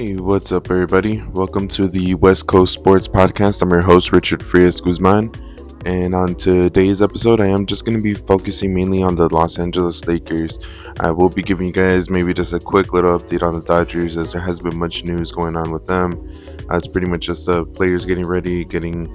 Hey, 0.00 0.16
what's 0.16 0.50
up, 0.50 0.70
everybody? 0.70 1.22
Welcome 1.34 1.68
to 1.68 1.86
the 1.86 2.14
West 2.14 2.46
Coast 2.46 2.72
Sports 2.72 3.06
Podcast. 3.06 3.60
I'm 3.60 3.68
your 3.68 3.82
host, 3.82 4.12
Richard 4.12 4.42
Frias 4.42 4.80
Guzman. 4.80 5.30
And 5.84 6.14
on 6.14 6.36
today's 6.36 7.02
episode, 7.02 7.38
I 7.38 7.48
am 7.48 7.66
just 7.66 7.84
going 7.84 7.98
to 7.98 8.02
be 8.02 8.14
focusing 8.14 8.72
mainly 8.72 9.02
on 9.02 9.14
the 9.14 9.28
Los 9.28 9.58
Angeles 9.58 10.06
Lakers. 10.06 10.58
I 11.00 11.10
will 11.10 11.28
be 11.28 11.42
giving 11.42 11.66
you 11.66 11.72
guys 11.74 12.08
maybe 12.08 12.32
just 12.32 12.54
a 12.54 12.58
quick 12.58 12.94
little 12.94 13.18
update 13.18 13.42
on 13.42 13.52
the 13.52 13.60
Dodgers 13.60 14.16
as 14.16 14.32
there 14.32 14.40
has 14.40 14.58
been 14.58 14.78
much 14.78 15.04
news 15.04 15.32
going 15.32 15.54
on 15.54 15.70
with 15.70 15.84
them. 15.84 16.14
Uh, 16.70 16.78
it's 16.78 16.88
pretty 16.88 17.06
much 17.06 17.26
just 17.26 17.44
the 17.44 17.66
players 17.66 18.06
getting 18.06 18.26
ready, 18.26 18.64
getting 18.64 19.06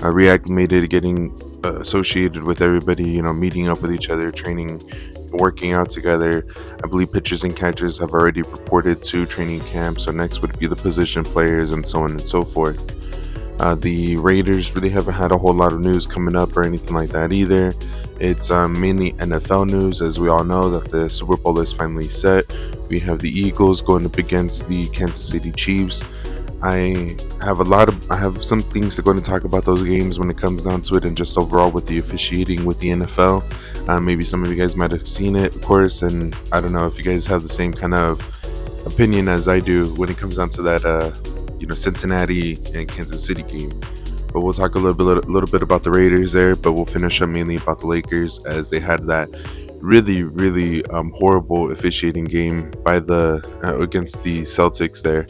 uh, 0.00 0.12
reacclimated, 0.12 0.90
getting 0.90 1.34
uh, 1.64 1.76
associated 1.76 2.42
with 2.42 2.60
everybody, 2.60 3.08
you 3.08 3.22
know, 3.22 3.32
meeting 3.32 3.70
up 3.70 3.80
with 3.80 3.90
each 3.90 4.10
other, 4.10 4.30
training 4.30 4.82
working 5.32 5.72
out 5.72 5.90
together. 5.90 6.46
I 6.82 6.86
believe 6.88 7.12
pitchers 7.12 7.44
and 7.44 7.56
catchers 7.56 7.98
have 7.98 8.12
already 8.12 8.42
reported 8.42 9.02
to 9.04 9.26
training 9.26 9.60
camp, 9.60 10.00
so 10.00 10.10
next 10.12 10.42
would 10.42 10.58
be 10.58 10.66
the 10.66 10.76
position 10.76 11.24
players 11.24 11.72
and 11.72 11.86
so 11.86 12.00
on 12.00 12.12
and 12.12 12.26
so 12.26 12.44
forth. 12.44 12.84
Uh, 13.58 13.74
the 13.74 14.16
Raiders 14.18 14.74
really 14.74 14.90
haven't 14.90 15.14
had 15.14 15.32
a 15.32 15.38
whole 15.38 15.54
lot 15.54 15.72
of 15.72 15.80
news 15.80 16.06
coming 16.06 16.36
up 16.36 16.56
or 16.56 16.64
anything 16.64 16.94
like 16.94 17.08
that 17.10 17.32
either. 17.32 17.72
It's 18.20 18.50
um, 18.50 18.78
mainly 18.78 19.12
NFL 19.12 19.70
news, 19.70 20.02
as 20.02 20.20
we 20.20 20.28
all 20.28 20.44
know 20.44 20.70
that 20.70 20.90
the 20.90 21.08
Super 21.08 21.36
Bowl 21.36 21.58
is 21.60 21.72
finally 21.72 22.08
set. 22.08 22.44
We 22.88 22.98
have 23.00 23.20
the 23.20 23.30
Eagles 23.30 23.80
going 23.80 24.04
up 24.04 24.18
against 24.18 24.68
the 24.68 24.86
Kansas 24.88 25.28
City 25.28 25.52
Chiefs. 25.52 26.02
I 26.66 27.14
have 27.44 27.60
a 27.60 27.62
lot 27.62 27.88
of 27.88 28.10
I 28.10 28.16
have 28.16 28.44
some 28.44 28.60
things 28.60 28.96
to 28.96 29.02
go 29.02 29.12
and 29.12 29.24
talk 29.24 29.44
about 29.44 29.64
those 29.64 29.84
games 29.84 30.18
when 30.18 30.28
it 30.28 30.36
comes 30.36 30.64
down 30.64 30.82
to 30.82 30.96
it, 30.96 31.04
and 31.04 31.16
just 31.16 31.38
overall 31.38 31.70
with 31.70 31.86
the 31.86 31.98
officiating 31.98 32.64
with 32.64 32.80
the 32.80 32.88
NFL. 32.88 33.88
Uh, 33.88 34.00
maybe 34.00 34.24
some 34.24 34.42
of 34.42 34.50
you 34.50 34.56
guys 34.56 34.74
might 34.74 34.90
have 34.90 35.06
seen 35.06 35.36
it, 35.36 35.54
of 35.54 35.62
course, 35.62 36.02
and 36.02 36.34
I 36.50 36.60
don't 36.60 36.72
know 36.72 36.84
if 36.84 36.98
you 36.98 37.04
guys 37.04 37.24
have 37.28 37.44
the 37.44 37.48
same 37.48 37.72
kind 37.72 37.94
of 37.94 38.20
opinion 38.84 39.28
as 39.28 39.46
I 39.46 39.60
do 39.60 39.94
when 39.94 40.08
it 40.08 40.18
comes 40.18 40.38
down 40.38 40.48
to 40.50 40.62
that, 40.62 40.84
uh, 40.84 41.12
you 41.60 41.68
know, 41.68 41.76
Cincinnati 41.76 42.58
and 42.74 42.88
Kansas 42.88 43.24
City 43.24 43.44
game. 43.44 43.70
But 44.32 44.40
we'll 44.40 44.52
talk 44.52 44.74
a 44.74 44.80
little 44.80 44.94
bit, 44.94 45.24
a 45.24 45.30
little 45.30 45.48
bit 45.48 45.62
about 45.62 45.84
the 45.84 45.92
Raiders 45.92 46.32
there, 46.32 46.56
but 46.56 46.72
we'll 46.72 46.84
finish 46.84 47.22
up 47.22 47.28
mainly 47.28 47.56
about 47.56 47.78
the 47.78 47.86
Lakers 47.86 48.44
as 48.44 48.70
they 48.70 48.80
had 48.80 49.06
that 49.06 49.28
really, 49.80 50.24
really 50.24 50.84
um, 50.86 51.12
horrible 51.14 51.70
officiating 51.70 52.24
game 52.24 52.72
by 52.82 52.98
the 52.98 53.40
uh, 53.62 53.80
against 53.80 54.24
the 54.24 54.42
Celtics 54.42 55.00
there. 55.00 55.26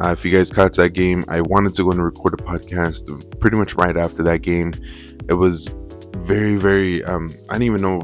Uh, 0.00 0.12
if 0.12 0.24
you 0.24 0.30
guys 0.30 0.50
caught 0.50 0.74
that 0.74 0.90
game, 0.90 1.24
I 1.28 1.40
wanted 1.42 1.74
to 1.74 1.84
go 1.84 1.90
and 1.90 2.02
record 2.02 2.34
a 2.34 2.36
podcast 2.42 3.38
pretty 3.40 3.56
much 3.56 3.74
right 3.74 3.96
after 3.96 4.22
that 4.22 4.42
game. 4.42 4.72
It 5.28 5.34
was 5.34 5.68
very, 6.16 6.56
very. 6.56 7.04
Um, 7.04 7.32
I 7.50 7.54
didn't 7.54 7.64
even 7.64 7.82
know 7.82 8.00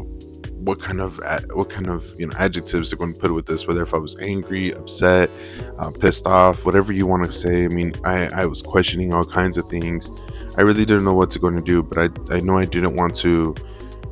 what 0.69 0.80
kind 0.80 1.00
of 1.00 1.19
what 1.55 1.70
kind 1.70 1.89
of 1.89 2.12
you 2.19 2.27
know 2.27 2.34
adjectives 2.39 2.91
they're 2.91 2.98
going 2.98 3.14
to 3.14 3.19
put 3.19 3.33
with 3.33 3.47
this. 3.47 3.67
Whether 3.67 3.83
if 3.83 3.95
I 3.95 3.98
was 3.98 4.19
angry, 4.19 4.72
upset, 4.72 5.30
uh, 5.78 5.91
pissed 5.91 6.27
off, 6.27 6.67
whatever 6.67 6.92
you 6.92 7.06
want 7.06 7.25
to 7.25 7.33
say. 7.33 7.64
I 7.64 7.69
mean, 7.69 7.92
I 8.05 8.28
I 8.42 8.45
was 8.45 8.61
questioning 8.61 9.14
all 9.14 9.25
kinds 9.25 9.56
of 9.56 9.67
things. 9.69 10.11
I 10.56 10.62
really 10.62 10.84
didn't 10.84 11.05
know 11.05 11.14
what 11.14 11.30
to 11.30 11.39
go 11.39 11.48
and 11.48 11.64
do, 11.64 11.83
but 11.83 11.98
I 11.98 12.36
I 12.36 12.41
know 12.41 12.58
I 12.58 12.67
didn't 12.67 12.97
want 12.97 13.14
to 13.17 13.55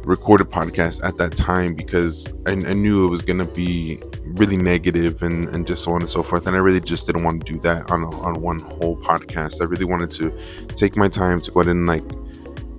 record 0.05 0.41
a 0.41 0.45
podcast 0.45 1.05
at 1.05 1.19
that 1.19 1.37
time 1.37 1.75
because 1.75 2.29
I, 2.47 2.53
I 2.53 2.75
knew 2.75 3.07
it 3.07 3.11
was 3.11 3.23
going 3.23 3.41
to 3.41 3.53
be 3.53 4.01
really 4.37 4.57
negative 4.57 5.23
and, 5.23 5.49
and 5.49 5.67
just 5.67 5.85
so 5.85 5.93
on 5.93 6.03
and 6.03 6.09
so 6.09 6.23
forth. 6.23 6.47
And 6.47 6.57
I 6.57 6.61
really 6.61 6.81
just 6.81 7.07
didn't 7.07 7.25
want 7.25 7.45
to 7.45 7.53
do 7.53 7.59
that 7.61 7.91
on, 7.91 8.05
on 8.05 8.41
one 8.41 8.59
whole 8.59 8.97
podcast. 8.97 9.61
I 9.61 9.65
really 9.65 9.85
wanted 9.85 10.11
to 10.13 10.31
take 10.75 10.97
my 10.97 11.09
time 11.09 11.41
to 11.41 11.51
go 11.51 11.61
ahead 11.61 11.71
and 11.71 11.87
like 11.87 12.05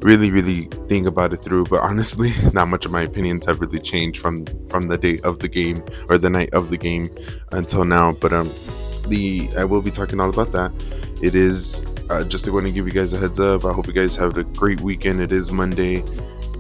really, 0.01 0.31
really 0.31 0.65
think 0.87 1.07
about 1.07 1.33
it 1.33 1.37
through. 1.37 1.65
But 1.65 1.81
honestly, 1.81 2.31
not 2.53 2.67
much 2.67 2.85
of 2.85 2.91
my 2.91 3.03
opinions 3.03 3.45
have 3.45 3.59
really 3.59 3.79
changed 3.79 4.21
from 4.21 4.45
from 4.69 4.87
the 4.87 4.97
day 4.97 5.19
of 5.23 5.39
the 5.39 5.47
game 5.47 5.83
or 6.09 6.17
the 6.17 6.29
night 6.29 6.53
of 6.53 6.69
the 6.69 6.77
game 6.77 7.07
until 7.51 7.85
now. 7.85 8.13
But 8.13 8.33
um, 8.33 8.49
the 9.07 9.49
I 9.57 9.63
will 9.63 9.81
be 9.81 9.91
talking 9.91 10.19
all 10.19 10.29
about 10.29 10.51
that. 10.51 10.71
It 11.21 11.33
is 11.33 11.83
uh, 12.09 12.23
just 12.23 12.45
to 12.45 12.51
go 12.51 12.59
and 12.59 12.73
give 12.73 12.85
you 12.85 12.93
guys 12.93 13.13
a 13.13 13.17
heads 13.17 13.39
up. 13.39 13.65
I 13.65 13.73
hope 13.73 13.87
you 13.87 13.93
guys 13.93 14.15
have 14.15 14.37
a 14.37 14.43
great 14.43 14.81
weekend. 14.81 15.19
It 15.19 15.31
is 15.31 15.51
Monday 15.51 16.03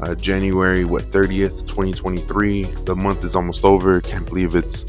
uh, 0.01 0.15
January 0.15 0.85
what 0.85 1.03
30th 1.03 1.67
2023 1.67 2.63
the 2.63 2.95
month 2.95 3.23
is 3.23 3.35
almost 3.35 3.65
over. 3.65 4.01
Can't 4.01 4.25
believe 4.25 4.55
it's 4.55 4.85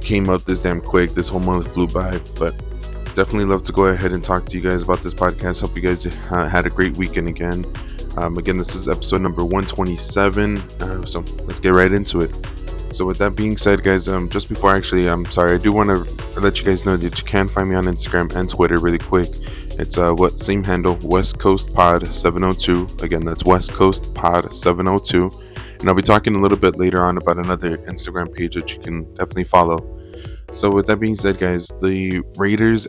came 0.00 0.28
up 0.28 0.42
this 0.44 0.62
damn 0.62 0.80
quick. 0.80 1.10
This 1.10 1.28
whole 1.28 1.40
month 1.40 1.72
flew 1.72 1.86
by 1.86 2.18
but 2.38 2.56
definitely 3.14 3.44
love 3.44 3.62
to 3.64 3.72
go 3.72 3.86
ahead 3.86 4.12
and 4.12 4.22
talk 4.22 4.46
to 4.46 4.56
you 4.56 4.62
guys 4.62 4.82
about 4.82 5.02
this 5.02 5.14
podcast. 5.14 5.62
Hope 5.62 5.76
you 5.76 5.82
guys 5.82 6.06
uh, 6.06 6.48
had 6.48 6.66
a 6.66 6.70
great 6.70 6.96
weekend 6.96 7.28
again. 7.28 7.64
Um, 8.16 8.38
again 8.38 8.56
this 8.56 8.74
is 8.74 8.88
episode 8.88 9.22
number 9.22 9.42
127 9.42 10.58
uh, 10.58 11.04
so 11.04 11.20
let's 11.46 11.60
get 11.60 11.70
right 11.70 11.90
into 11.90 12.20
it. 12.20 12.34
So 12.94 13.04
with 13.04 13.18
that 13.18 13.34
being 13.34 13.56
said 13.56 13.82
guys 13.82 14.08
um, 14.08 14.28
just 14.28 14.48
before 14.48 14.74
actually 14.74 15.08
i'm 15.08 15.28
sorry 15.28 15.54
i 15.54 15.58
do 15.58 15.72
want 15.72 15.88
to 15.88 16.40
let 16.40 16.60
you 16.60 16.64
guys 16.64 16.86
know 16.86 16.96
that 16.96 17.18
you 17.18 17.24
can 17.24 17.48
find 17.48 17.68
me 17.68 17.74
on 17.74 17.86
instagram 17.86 18.32
and 18.36 18.48
twitter 18.48 18.78
really 18.78 18.98
quick 18.98 19.28
it's 19.78 19.98
uh 19.98 20.12
what 20.12 20.38
same 20.38 20.62
handle 20.62 20.98
West 21.02 21.38
Coast 21.38 21.74
Pod 21.74 22.06
702. 22.06 23.04
Again, 23.04 23.24
that's 23.24 23.44
West 23.44 23.72
Coast 23.72 24.14
Pod 24.14 24.54
702. 24.54 25.30
And 25.80 25.88
I'll 25.88 25.94
be 25.94 26.02
talking 26.02 26.34
a 26.34 26.40
little 26.40 26.56
bit 26.56 26.78
later 26.78 27.02
on 27.02 27.18
about 27.18 27.38
another 27.38 27.76
Instagram 27.78 28.32
page 28.34 28.54
that 28.54 28.72
you 28.72 28.80
can 28.80 29.04
definitely 29.14 29.44
follow. 29.44 29.78
So 30.52 30.70
with 30.70 30.86
that 30.86 30.98
being 30.98 31.14
said, 31.14 31.38
guys, 31.38 31.68
the 31.80 32.22
Raiders 32.36 32.86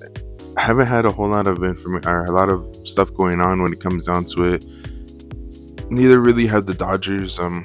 haven't 0.57 0.85
had 0.85 1.05
a 1.05 1.11
whole 1.11 1.29
lot 1.29 1.47
of 1.47 1.63
information 1.63 2.07
or 2.07 2.25
a 2.25 2.31
lot 2.31 2.49
of 2.49 2.73
stuff 2.87 3.13
going 3.13 3.41
on 3.41 3.61
when 3.61 3.73
it 3.73 3.81
comes 3.81 4.05
down 4.05 4.25
to 4.25 4.43
it. 4.45 4.65
Neither 5.89 6.19
really 6.19 6.47
have 6.47 6.65
the 6.65 6.73
Dodgers. 6.73 7.39
Um, 7.39 7.63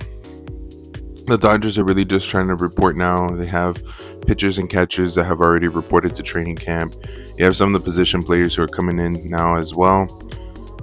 the 1.27 1.39
Dodgers 1.41 1.79
are 1.79 1.85
really 1.85 2.05
just 2.05 2.29
trying 2.29 2.49
to 2.49 2.57
report 2.57 2.97
now. 2.97 3.31
They 3.31 3.47
have 3.47 3.81
pitchers 4.31 4.59
and 4.59 4.71
catchers 4.71 5.17
that 5.17 5.25
have 5.25 5.41
already 5.41 5.67
reported 5.67 6.15
to 6.15 6.23
training 6.23 6.55
camp. 6.55 6.95
You 7.37 7.45
have 7.45 7.57
some 7.57 7.75
of 7.75 7.81
the 7.81 7.85
position 7.85 8.23
players 8.23 8.55
who 8.55 8.63
are 8.63 8.69
coming 8.69 9.01
in 9.01 9.29
now 9.29 9.57
as 9.57 9.75
well. 9.75 10.07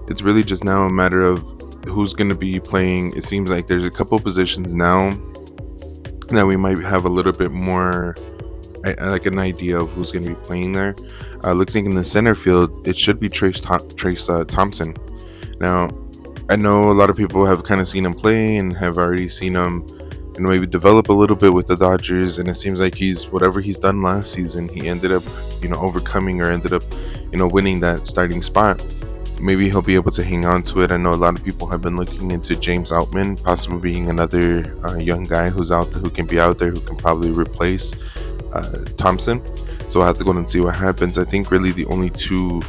It's 0.09 0.21
really 0.21 0.43
just 0.43 0.65
now 0.65 0.83
a 0.83 0.89
matter 0.89 1.21
of 1.21 1.39
who's 1.85 2.11
going 2.11 2.27
to 2.27 2.35
be 2.35 2.59
playing. 2.59 3.15
It 3.15 3.23
seems 3.23 3.49
like 3.49 3.67
there's 3.67 3.85
a 3.85 3.89
couple 3.89 4.19
positions 4.19 4.73
now 4.73 5.11
that 6.27 6.45
we 6.45 6.57
might 6.57 6.77
have 6.79 7.05
a 7.05 7.09
little 7.09 7.31
bit 7.31 7.51
more 7.51 8.15
like 8.83 9.25
an 9.25 9.39
idea 9.39 9.79
of 9.79 9.89
who's 9.91 10.11
going 10.11 10.25
to 10.25 10.35
be 10.35 10.41
playing 10.45 10.73
there. 10.73 10.93
Uh, 11.45 11.53
looks 11.53 11.73
like 11.73 11.85
in 11.85 11.95
the 11.95 12.03
center 12.03 12.35
field, 12.35 12.85
it 12.85 12.97
should 12.97 13.17
be 13.17 13.29
Trayce, 13.29 13.61
Trayce 13.95 14.29
uh, 14.29 14.43
Thompson. 14.43 14.93
Now, 15.61 15.87
I 16.49 16.57
know 16.57 16.91
a 16.91 16.97
lot 16.99 17.09
of 17.09 17.15
people 17.15 17.45
have 17.45 17.63
kind 17.63 17.79
of 17.79 17.87
seen 17.87 18.03
him 18.03 18.13
play 18.13 18.57
and 18.57 18.75
have 18.75 18.97
already 18.97 19.29
seen 19.29 19.55
him 19.55 19.87
and 20.37 20.47
maybe 20.47 20.65
develop 20.65 21.09
a 21.09 21.13
little 21.13 21.35
bit 21.35 21.53
with 21.53 21.67
the 21.67 21.75
Dodgers. 21.75 22.37
And 22.37 22.47
it 22.47 22.55
seems 22.55 22.79
like 22.79 22.95
he's 22.95 23.27
whatever 23.27 23.59
he's 23.59 23.79
done 23.79 24.01
last 24.01 24.31
season, 24.31 24.67
he 24.69 24.87
ended 24.87 25.11
up, 25.11 25.23
you 25.61 25.69
know, 25.69 25.77
overcoming 25.77 26.41
or 26.41 26.49
ended 26.49 26.73
up, 26.73 26.83
you 27.31 27.37
know, 27.37 27.47
winning 27.47 27.79
that 27.81 28.07
starting 28.07 28.41
spot. 28.41 28.83
Maybe 29.39 29.69
he'll 29.69 29.83
be 29.83 29.95
able 29.95 30.11
to 30.11 30.23
hang 30.23 30.45
on 30.45 30.63
to 30.63 30.81
it. 30.81 30.91
I 30.91 30.97
know 30.97 31.13
a 31.13 31.15
lot 31.15 31.37
of 31.37 31.45
people 31.45 31.67
have 31.67 31.81
been 31.81 31.95
looking 31.95 32.31
into 32.31 32.55
James 32.55 32.91
Outman, 32.91 33.43
possibly 33.43 33.79
being 33.79 34.09
another 34.09 34.75
uh, 34.83 34.95
young 34.97 35.25
guy 35.25 35.49
who's 35.49 35.71
out 35.71 35.91
there 35.91 36.01
who 36.01 36.09
can 36.09 36.25
be 36.25 36.39
out 36.39 36.57
there 36.57 36.71
who 36.71 36.79
can 36.79 36.95
probably 36.95 37.31
replace 37.31 37.93
uh, 38.53 38.85
Thompson. 38.97 39.41
So 39.89 40.01
I 40.01 40.07
have 40.07 40.17
to 40.17 40.23
go 40.23 40.31
and 40.31 40.49
see 40.49 40.59
what 40.59 40.75
happens. 40.75 41.17
I 41.17 41.23
think 41.23 41.51
really 41.51 41.71
the 41.71 41.85
only 41.85 42.09
two 42.09 42.61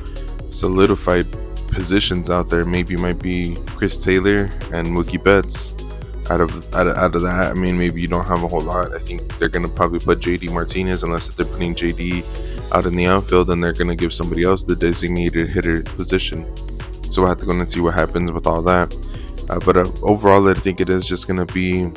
solidified 0.50 1.26
positions 1.68 2.30
out 2.30 2.48
there 2.48 2.64
maybe 2.64 2.96
might 2.96 3.18
be 3.18 3.56
Chris 3.66 4.02
Taylor 4.02 4.50
and 4.72 4.86
Mookie 4.88 5.22
Betts 5.22 5.77
out 6.30 6.40
of, 6.40 6.74
out 6.74 6.86
of 6.86 6.96
out 6.96 7.14
of 7.14 7.22
that, 7.22 7.50
I 7.50 7.54
mean, 7.54 7.78
maybe 7.78 8.00
you 8.00 8.08
don't 8.08 8.26
have 8.26 8.42
a 8.42 8.48
whole 8.48 8.60
lot. 8.60 8.94
I 8.94 8.98
think 8.98 9.38
they're 9.38 9.48
gonna 9.48 9.68
probably 9.68 9.98
put 9.98 10.20
JD 10.20 10.52
Martinez 10.52 11.02
unless 11.02 11.28
they're 11.28 11.46
putting 11.46 11.74
JD 11.74 12.72
out 12.72 12.84
in 12.86 12.96
the 12.96 13.06
outfield, 13.06 13.48
then 13.48 13.60
they're 13.60 13.72
gonna 13.72 13.96
give 13.96 14.12
somebody 14.12 14.44
else 14.44 14.64
the 14.64 14.76
designated 14.76 15.48
hitter 15.48 15.82
position. 15.82 16.46
So 17.10 17.24
I 17.24 17.30
have 17.30 17.38
to 17.38 17.46
go 17.46 17.52
and 17.52 17.70
see 17.70 17.80
what 17.80 17.94
happens 17.94 18.30
with 18.32 18.46
all 18.46 18.62
that. 18.62 18.94
Uh, 19.48 19.58
but 19.60 19.76
uh, 19.76 19.90
overall, 20.02 20.46
I 20.48 20.54
think 20.54 20.80
it 20.80 20.90
is 20.90 21.06
just 21.06 21.26
gonna 21.26 21.46
be 21.46 21.90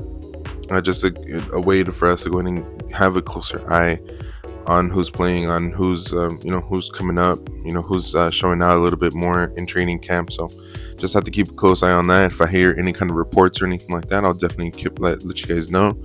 uh, 0.69 0.81
just 0.81 1.03
a, 1.03 1.50
a, 1.53 1.59
way 1.59 1.83
to, 1.83 1.91
for 1.91 2.07
us 2.07 2.23
to 2.23 2.29
go 2.29 2.39
in 2.39 2.47
and 2.47 2.91
have 2.94 3.17
a 3.17 3.21
closer 3.21 3.61
eye 3.71 4.00
on 4.67 4.89
who's 4.89 5.09
playing, 5.09 5.50
on 5.50 5.71
who's 5.71 6.13
um, 6.13 6.39
you 6.44 6.51
know 6.51 6.61
who's 6.61 6.89
coming 6.89 7.17
up, 7.17 7.39
you 7.65 7.73
know 7.73 7.81
who's 7.81 8.15
uh, 8.15 8.29
showing 8.29 8.61
out 8.61 8.77
a 8.77 8.79
little 8.79 9.00
bit 9.00 9.13
more 9.13 9.51
in 9.57 9.65
training 9.65 10.00
camp. 10.00 10.31
So 10.31 10.50
just 11.01 11.15
have 11.15 11.24
to 11.24 11.31
keep 11.31 11.50
a 11.50 11.53
close 11.53 11.81
eye 11.83 11.92
on 11.92 12.07
that. 12.07 12.31
If 12.31 12.42
I 12.42 12.48
hear 12.48 12.75
any 12.77 12.94
kind 12.94 13.09
of 13.09 13.18
reports 13.18 13.62
or 13.62 13.65
anything 13.65 13.94
like 13.94 14.07
that, 14.09 14.24
I'll 14.24 14.36
definitely 14.36 14.71
keep, 14.71 15.00
let, 15.00 15.24
let 15.24 15.42
you 15.42 15.48
guys 15.48 15.71
know. 15.71 16.00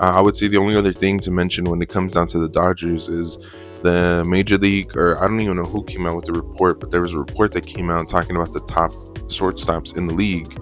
Uh, 0.00 0.12
I 0.16 0.20
would 0.20 0.36
say 0.36 0.48
the 0.48 0.58
only 0.58 0.76
other 0.76 0.92
thing 0.92 1.18
to 1.20 1.30
mention 1.30 1.64
when 1.64 1.80
it 1.80 1.88
comes 1.88 2.14
down 2.14 2.26
to 2.28 2.38
the 2.38 2.48
Dodgers 2.48 3.08
is 3.08 3.38
the 3.82 4.24
Major 4.26 4.58
League, 4.58 4.96
or 4.96 5.16
I 5.22 5.28
don't 5.28 5.40
even 5.40 5.56
know 5.56 5.64
who 5.64 5.84
came 5.84 6.06
out 6.06 6.16
with 6.16 6.26
the 6.26 6.32
report, 6.32 6.80
but 6.80 6.90
there 6.90 7.00
was 7.00 7.12
a 7.14 7.18
report 7.18 7.52
that 7.52 7.66
came 7.66 7.88
out 7.88 8.08
talking 8.08 8.34
about 8.36 8.52
the 8.52 8.60
top 8.60 8.90
shortstops 9.28 9.96
in 9.96 10.08
the 10.08 10.14
league. 10.14 10.52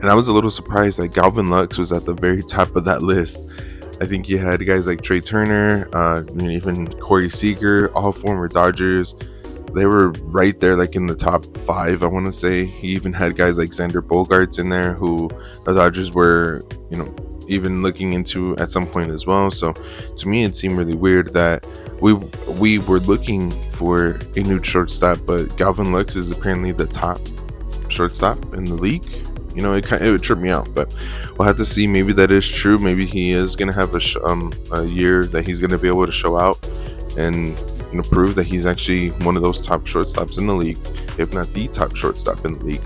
And 0.00 0.10
I 0.10 0.14
was 0.14 0.26
a 0.26 0.32
little 0.32 0.50
surprised 0.50 0.98
that 0.98 1.14
Galvin 1.14 1.48
Lux 1.48 1.78
was 1.78 1.92
at 1.92 2.04
the 2.04 2.14
very 2.14 2.42
top 2.42 2.74
of 2.74 2.84
that 2.86 3.02
list. 3.02 3.48
I 4.00 4.06
think 4.06 4.28
you 4.28 4.38
had 4.38 4.66
guys 4.66 4.88
like 4.88 5.00
Trea 5.00 5.20
Turner, 5.20 5.88
uh, 5.92 6.24
even 6.40 6.88
Corey 6.98 7.30
Seager, 7.30 7.96
all 7.96 8.10
former 8.10 8.48
Dodgers 8.48 9.14
they 9.74 9.86
were 9.86 10.10
right 10.22 10.58
there, 10.60 10.76
like 10.76 10.96
in 10.96 11.06
the 11.06 11.14
top 11.14 11.44
five. 11.44 12.02
I 12.02 12.06
want 12.06 12.26
to 12.26 12.32
say 12.32 12.66
he 12.66 12.88
even 12.88 13.12
had 13.12 13.36
guys 13.36 13.58
like 13.58 13.70
Xander 13.70 14.00
Bogaerts 14.02 14.58
in 14.58 14.68
there, 14.68 14.94
who 14.94 15.28
the 15.64 15.72
Dodgers 15.72 16.12
were, 16.12 16.62
you 16.90 16.98
know, 16.98 17.14
even 17.48 17.82
looking 17.82 18.12
into 18.12 18.56
at 18.58 18.70
some 18.70 18.86
point 18.86 19.10
as 19.10 19.26
well. 19.26 19.50
So 19.50 19.72
to 19.72 20.28
me, 20.28 20.44
it 20.44 20.56
seemed 20.56 20.76
really 20.76 20.94
weird 20.94 21.32
that 21.34 21.66
we 22.00 22.14
we 22.60 22.78
were 22.80 23.00
looking 23.00 23.50
for 23.50 24.20
a 24.36 24.40
new 24.40 24.62
shortstop, 24.62 25.20
but 25.24 25.56
Gavin 25.56 25.92
Lux 25.92 26.16
is 26.16 26.30
apparently 26.30 26.72
the 26.72 26.86
top 26.86 27.18
shortstop 27.88 28.54
in 28.54 28.64
the 28.64 28.74
league. 28.74 29.06
You 29.54 29.60
know, 29.62 29.74
it 29.74 29.84
kind 29.84 30.00
of, 30.00 30.08
it 30.08 30.10
would 30.12 30.22
trip 30.22 30.38
me 30.38 30.48
out, 30.48 30.74
but 30.74 30.94
we'll 31.38 31.46
have 31.46 31.58
to 31.58 31.64
see. 31.64 31.86
Maybe 31.86 32.12
that 32.14 32.32
is 32.32 32.50
true. 32.50 32.78
Maybe 32.78 33.04
he 33.04 33.32
is 33.32 33.54
gonna 33.54 33.72
have 33.72 33.94
a 33.94 34.00
sh- 34.00 34.16
um 34.24 34.52
a 34.72 34.84
year 34.84 35.26
that 35.26 35.46
he's 35.46 35.58
gonna 35.58 35.78
be 35.78 35.88
able 35.88 36.06
to 36.06 36.12
show 36.12 36.38
out 36.38 36.58
and 37.18 37.58
know 37.98 38.02
prove 38.02 38.34
that 38.36 38.46
he's 38.46 38.66
actually 38.66 39.10
one 39.24 39.36
of 39.36 39.42
those 39.42 39.60
top 39.60 39.82
shortstops 39.82 40.38
in 40.38 40.46
the 40.46 40.54
league, 40.54 40.78
if 41.18 41.32
not 41.32 41.52
the 41.52 41.68
top 41.68 41.96
shortstop 41.96 42.44
in 42.44 42.58
the 42.58 42.64
league. 42.64 42.82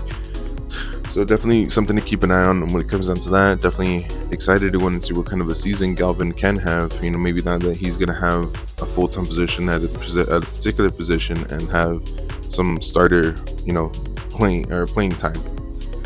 So 1.09 1.23
definitely 1.25 1.69
something 1.69 1.95
to 1.95 2.01
keep 2.01 2.21
an 2.23 2.31
eye 2.31 2.43
on 2.43 2.71
when 2.71 2.81
it 2.83 2.89
comes 2.89 3.07
down 3.07 3.17
to 3.21 3.29
that. 3.31 3.61
Definitely 3.61 4.05
excited 4.31 4.73
to 4.73 4.77
want 4.77 4.95
to 4.95 5.01
see 5.01 5.13
what 5.13 5.25
kind 5.25 5.41
of 5.41 5.49
a 5.49 5.55
season 5.55 5.95
Galvin 5.95 6.31
can 6.33 6.57
have. 6.57 6.93
You 7.03 7.11
know, 7.11 7.17
maybe 7.17 7.41
not 7.41 7.61
that 7.61 7.75
he's 7.75 7.97
going 7.97 8.09
to 8.09 8.13
have 8.13 8.53
a 8.81 8.85
full 8.85 9.07
time 9.07 9.25
position 9.25 9.67
at 9.69 9.81
a, 9.81 10.19
at 10.31 10.43
a 10.43 10.45
particular 10.45 10.91
position 10.91 11.43
and 11.51 11.67
have 11.69 12.07
some 12.49 12.81
starter, 12.81 13.35
you 13.65 13.73
know, 13.73 13.89
playing 14.29 14.71
or 14.71 14.85
playing 14.85 15.15
time. 15.15 15.41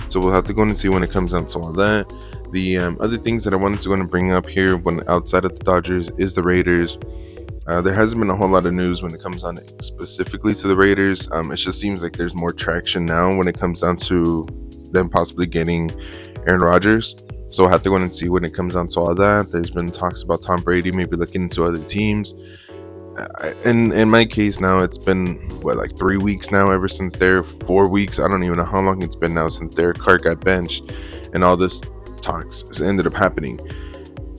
So 0.09 0.19
we'll 0.19 0.31
have 0.31 0.45
to 0.47 0.53
go 0.53 0.61
and 0.61 0.77
see 0.77 0.89
when 0.89 1.03
it 1.03 1.09
comes 1.09 1.33
down 1.33 1.47
to 1.47 1.59
all 1.59 1.73
that. 1.73 2.05
The 2.51 2.77
um, 2.77 2.97
other 2.99 3.17
things 3.17 3.43
that 3.43 3.53
I 3.53 3.57
wanted 3.57 3.79
to 3.81 3.89
go 3.89 3.95
and 3.95 4.09
bring 4.09 4.31
up 4.31 4.47
here 4.47 4.77
when 4.77 5.07
outside 5.09 5.45
of 5.45 5.57
the 5.57 5.63
Dodgers 5.65 6.09
is 6.17 6.35
the 6.35 6.43
Raiders. 6.43 6.97
Uh, 7.71 7.79
there 7.79 7.93
hasn't 7.93 8.19
been 8.19 8.29
a 8.29 8.35
whole 8.35 8.49
lot 8.49 8.65
of 8.65 8.73
news 8.73 9.01
when 9.01 9.13
it 9.13 9.21
comes 9.21 9.45
on 9.45 9.55
specifically 9.81 10.53
to 10.53 10.67
the 10.67 10.75
Raiders. 10.75 11.31
Um, 11.31 11.53
it 11.53 11.55
just 11.55 11.79
seems 11.79 12.03
like 12.03 12.17
there's 12.17 12.35
more 12.35 12.51
traction 12.51 13.05
now 13.05 13.33
when 13.33 13.47
it 13.47 13.57
comes 13.57 13.79
down 13.79 13.95
to 13.95 14.45
them 14.91 15.07
possibly 15.07 15.45
getting 15.45 15.89
Aaron 16.45 16.59
Rodgers. 16.59 17.23
So 17.47 17.63
we'll 17.63 17.71
have 17.71 17.81
to 17.83 17.89
go 17.89 17.95
and 17.95 18.13
see 18.13 18.27
when 18.27 18.43
it 18.43 18.53
comes 18.53 18.73
down 18.73 18.89
to 18.89 18.99
all 18.99 19.15
that. 19.15 19.53
There's 19.53 19.71
been 19.71 19.87
talks 19.87 20.21
about 20.21 20.41
Tom 20.41 20.59
Brady 20.61 20.91
maybe 20.91 21.15
looking 21.15 21.43
into 21.43 21.63
other 21.63 21.81
teams. 21.85 22.33
And 23.63 23.93
in 23.93 24.09
my 24.09 24.25
case 24.25 24.59
now, 24.59 24.79
it's 24.79 24.97
been 24.97 25.35
what 25.61 25.77
like 25.77 25.97
three 25.97 26.17
weeks 26.17 26.51
now, 26.51 26.71
ever 26.71 26.89
since 26.89 27.15
there, 27.15 27.41
four 27.41 27.87
weeks. 27.87 28.19
I 28.19 28.27
don't 28.27 28.43
even 28.43 28.57
know 28.57 28.65
how 28.65 28.81
long 28.81 29.01
it's 29.01 29.15
been 29.15 29.33
now 29.33 29.47
since 29.47 29.73
Derek 29.73 29.97
Carr 29.97 30.17
got 30.17 30.43
benched, 30.43 30.91
and 31.33 31.41
all 31.41 31.55
this 31.55 31.81
talks 32.21 32.81
ended 32.81 33.07
up 33.07 33.13
happening. 33.13 33.61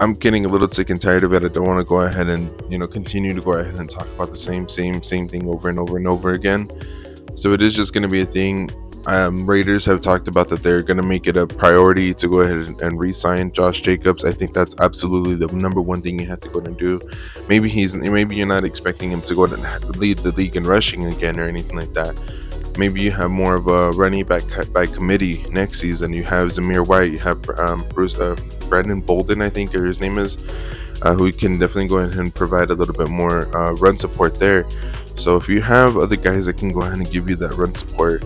I'm 0.02 0.14
getting 0.14 0.44
a 0.44 0.48
little 0.48 0.68
sick 0.68 0.90
and 0.90 1.00
tired 1.00 1.22
of 1.22 1.32
it. 1.32 1.44
I 1.44 1.48
don't 1.48 1.64
want 1.64 1.78
to 1.78 1.88
go 1.88 2.00
ahead 2.00 2.28
and 2.28 2.52
you 2.70 2.78
know 2.78 2.88
continue 2.88 3.34
to 3.34 3.40
go 3.40 3.52
ahead 3.52 3.76
and 3.76 3.88
talk 3.88 4.08
about 4.08 4.30
the 4.30 4.36
same, 4.36 4.68
same, 4.68 5.02
same 5.02 5.28
thing 5.28 5.48
over 5.48 5.68
and 5.68 5.78
over 5.78 5.96
and 5.96 6.08
over 6.08 6.32
again. 6.32 6.68
So 7.36 7.52
it 7.52 7.62
is 7.62 7.76
just 7.76 7.94
going 7.94 8.02
to 8.02 8.08
be 8.08 8.22
a 8.22 8.26
thing 8.26 8.68
um, 9.06 9.46
Raiders 9.46 9.84
have 9.86 10.00
talked 10.00 10.28
about 10.28 10.48
that 10.50 10.62
they're 10.62 10.82
going 10.82 10.96
to 10.96 11.02
make 11.02 11.26
it 11.26 11.36
a 11.36 11.46
priority 11.46 12.14
to 12.14 12.28
go 12.28 12.40
ahead 12.40 12.80
and, 12.80 13.00
re-sign 13.00 13.50
Josh 13.52 13.80
Jacobs. 13.80 14.24
I 14.24 14.32
think 14.32 14.54
that's 14.54 14.78
absolutely 14.80 15.34
the 15.34 15.54
number 15.56 15.80
one 15.80 16.02
thing 16.02 16.18
you 16.18 16.26
have 16.26 16.40
to 16.40 16.48
go 16.48 16.60
and 16.60 16.76
do. 16.78 17.00
Maybe 17.48 17.68
he's 17.68 17.96
maybe 17.96 18.36
you're 18.36 18.46
not 18.46 18.64
expecting 18.64 19.10
him 19.10 19.20
to 19.22 19.34
go 19.34 19.44
and 19.44 19.96
lead 19.96 20.18
the 20.18 20.30
league 20.32 20.56
in 20.56 20.64
rushing 20.64 21.06
again 21.06 21.40
or 21.40 21.48
anything 21.48 21.76
like 21.76 21.92
that. 21.94 22.14
Maybe 22.78 23.02
you 23.02 23.10
have 23.10 23.30
more 23.30 23.54
of 23.54 23.66
a 23.66 23.90
running 23.90 24.24
back 24.24 24.42
by 24.72 24.86
committee 24.86 25.44
next 25.50 25.80
season. 25.80 26.12
You 26.12 26.22
have 26.24 26.48
Zamir 26.48 26.86
White, 26.86 27.12
you 27.12 27.18
have 27.18 27.48
um, 27.58 27.84
Bruce 27.90 28.18
uh, 28.18 28.36
Brandon 28.68 29.00
Bolden, 29.00 29.42
I 29.42 29.50
think, 29.50 29.74
or 29.74 29.84
his 29.84 30.00
name 30.00 30.16
is, 30.18 30.38
uh, 31.02 31.14
who 31.14 31.30
can 31.32 31.58
definitely 31.58 31.88
go 31.88 31.98
ahead 31.98 32.18
and 32.18 32.34
provide 32.34 32.70
a 32.70 32.74
little 32.74 32.94
bit 32.94 33.08
more 33.08 33.54
uh, 33.56 33.72
run 33.74 33.98
support 33.98 34.38
there. 34.38 34.64
So 35.16 35.36
if 35.36 35.48
you 35.48 35.60
have 35.60 35.98
other 35.98 36.16
guys 36.16 36.46
that 36.46 36.56
can 36.56 36.72
go 36.72 36.80
ahead 36.80 36.94
and 36.94 37.10
give 37.10 37.28
you 37.28 37.36
that 37.36 37.54
run 37.54 37.74
support, 37.74 38.24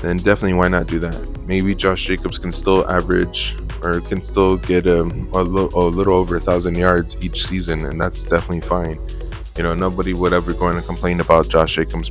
then 0.00 0.18
definitely 0.18 0.54
why 0.54 0.68
not 0.68 0.86
do 0.86 1.00
that? 1.00 1.46
Maybe 1.46 1.74
Josh 1.74 2.06
Jacobs 2.06 2.38
can 2.38 2.52
still 2.52 2.88
average 2.88 3.56
or 3.82 4.00
can 4.00 4.22
still 4.22 4.56
get 4.56 4.86
a, 4.86 5.00
a, 5.00 5.42
little, 5.42 5.70
a 5.74 5.88
little 5.88 6.14
over 6.14 6.36
a 6.36 6.40
thousand 6.40 6.76
yards 6.76 7.22
each 7.24 7.46
season, 7.46 7.84
and 7.86 8.00
that's 8.00 8.24
definitely 8.24 8.60
fine. 8.60 8.98
You 9.58 9.64
know, 9.64 9.74
nobody 9.74 10.14
would 10.14 10.32
ever 10.32 10.54
go 10.54 10.72
to 10.72 10.80
complain 10.80 11.18
about 11.18 11.48
Josh 11.48 11.74
Jacobs 11.74 12.10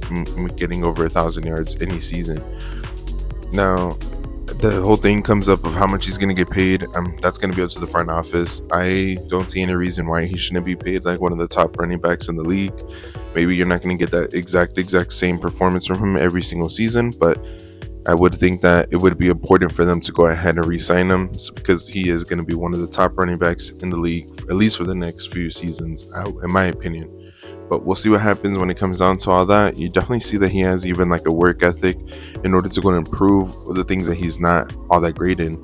getting 0.58 0.84
over 0.84 1.06
a 1.06 1.10
thousand 1.10 1.46
yards 1.46 1.82
any 1.82 2.02
season. 2.02 2.44
Now, 3.54 3.92
the 4.60 4.82
whole 4.84 4.98
thing 4.98 5.24
comes 5.24 5.48
up 5.48 5.64
of 5.66 5.74
how 5.74 5.88
much 5.88 6.06
he's 6.06 6.18
going 6.18 6.28
to 6.28 6.36
get 6.36 6.50
paid. 6.50 6.84
Um, 6.94 7.16
that's 7.22 7.38
going 7.38 7.52
to 7.52 7.56
be 7.56 7.64
up 7.64 7.70
to 7.70 7.80
the 7.80 7.88
front 7.88 8.10
office. 8.10 8.62
I 8.74 9.18
don't 9.30 9.50
see 9.50 9.62
any 9.62 9.76
reason 9.76 10.08
why 10.08 10.26
he 10.26 10.38
shouldn't 10.38 10.66
be 10.66 10.76
paid 10.76 11.06
like 11.06 11.22
one 11.22 11.32
of 11.32 11.38
the 11.38 11.48
top 11.48 11.80
running 11.80 12.00
backs 12.00 12.28
in 12.28 12.36
the 12.36 12.44
league. 12.44 12.74
Maybe 13.34 13.56
you're 13.56 13.66
not 13.66 13.82
going 13.82 13.98
to 13.98 14.04
get 14.04 14.12
that 14.12 14.34
exact, 14.34 14.78
exact 14.78 15.14
same 15.14 15.40
performance 15.40 15.86
from 15.88 16.00
him 16.00 16.18
every 16.18 16.42
single 16.42 16.68
season, 16.68 17.14
but 17.18 17.38
I 18.08 18.14
would 18.14 18.36
think 18.36 18.60
that 18.62 18.88
it 18.92 18.98
would 18.98 19.18
be 19.18 19.28
important 19.28 19.72
for 19.72 19.86
them 19.86 20.02
to 20.02 20.12
go 20.12 20.26
ahead 20.26 20.58
and 20.58 20.66
re-sign 20.66 21.10
him 21.10 21.30
because 21.56 21.88
he 21.88 22.10
is 22.10 22.26
going 22.26 22.40
to 22.40 22.46
be 22.46 22.56
one 22.56 22.74
of 22.74 22.82
the 22.82 22.88
top 22.88 23.18
running 23.18 23.38
backs 23.38 23.70
in 23.70 23.90
the 23.90 23.98
league, 23.98 24.28
at 24.50 24.56
least 24.58 24.78
for 24.78 24.84
the 24.84 24.96
next 24.96 25.32
few 25.32 25.50
seasons, 25.50 26.12
in 26.44 26.52
my 26.52 26.66
opinion. 26.66 27.14
But 27.70 27.84
we'll 27.84 27.96
see 27.96 28.10
what 28.10 28.22
happens 28.22 28.58
when 28.58 28.70
it 28.70 28.78
comes 28.78 29.00
down 29.00 29.18
to 29.20 29.32
all 29.32 29.46
that. 29.48 29.78
You 29.78 29.90
definitely 29.90 30.22
see 30.22 30.38
that 30.38 30.50
he 30.50 30.62
has 30.62 30.86
even 30.86 31.10
like 31.10 31.28
a 31.28 31.34
work 31.34 31.64
ethic 31.64 31.98
in 32.44 32.54
order 32.54 32.70
to 32.70 32.82
go 32.82 32.90
and 32.90 33.06
improve 33.06 33.54
the 33.76 33.84
things 33.84 34.08
that 34.08 34.16
he's 34.16 34.40
not 34.40 34.74
all 34.90 35.02
that 35.02 35.16
great 35.16 35.40
in. 35.40 35.62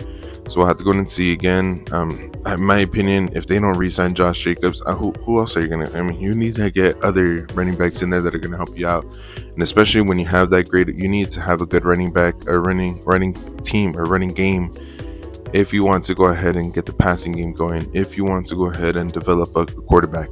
So 0.47 0.59
we'll 0.59 0.67
have 0.67 0.77
to 0.77 0.83
go 0.83 0.91
and 0.91 1.09
see 1.09 1.31
again. 1.31 1.85
Um, 1.91 2.31
in 2.45 2.63
my 2.63 2.79
opinion, 2.79 3.29
if 3.33 3.47
they 3.47 3.59
don't 3.59 3.77
re-sign 3.77 4.13
Josh 4.13 4.43
Jacobs, 4.43 4.81
uh, 4.85 4.93
who, 4.93 5.11
who 5.23 5.39
else 5.39 5.55
are 5.55 5.61
you 5.61 5.69
gonna? 5.69 5.89
I 5.93 6.01
mean, 6.01 6.19
you 6.19 6.35
need 6.35 6.55
to 6.55 6.69
get 6.69 7.01
other 7.01 7.47
running 7.53 7.77
backs 7.77 8.01
in 8.01 8.09
there 8.09 8.21
that 8.21 8.35
are 8.35 8.39
gonna 8.39 8.57
help 8.57 8.77
you 8.77 8.85
out, 8.85 9.05
and 9.37 9.61
especially 9.61 10.01
when 10.01 10.19
you 10.19 10.25
have 10.25 10.49
that 10.49 10.67
great, 10.67 10.89
you 10.89 11.07
need 11.07 11.29
to 11.31 11.41
have 11.41 11.61
a 11.61 11.65
good 11.65 11.85
running 11.85 12.11
back, 12.11 12.35
a 12.47 12.59
running 12.59 13.01
running 13.05 13.33
team, 13.63 13.95
a 13.95 14.03
running 14.03 14.33
game. 14.33 14.73
If 15.53 15.71
you 15.71 15.85
want 15.85 16.03
to 16.05 16.15
go 16.15 16.25
ahead 16.25 16.55
and 16.55 16.73
get 16.73 16.87
the 16.87 16.93
passing 16.93 17.31
game 17.31 17.53
going, 17.53 17.89
if 17.93 18.17
you 18.17 18.25
want 18.25 18.47
to 18.47 18.55
go 18.55 18.65
ahead 18.65 18.97
and 18.97 19.13
develop 19.13 19.55
a 19.55 19.65
quarterback, 19.65 20.29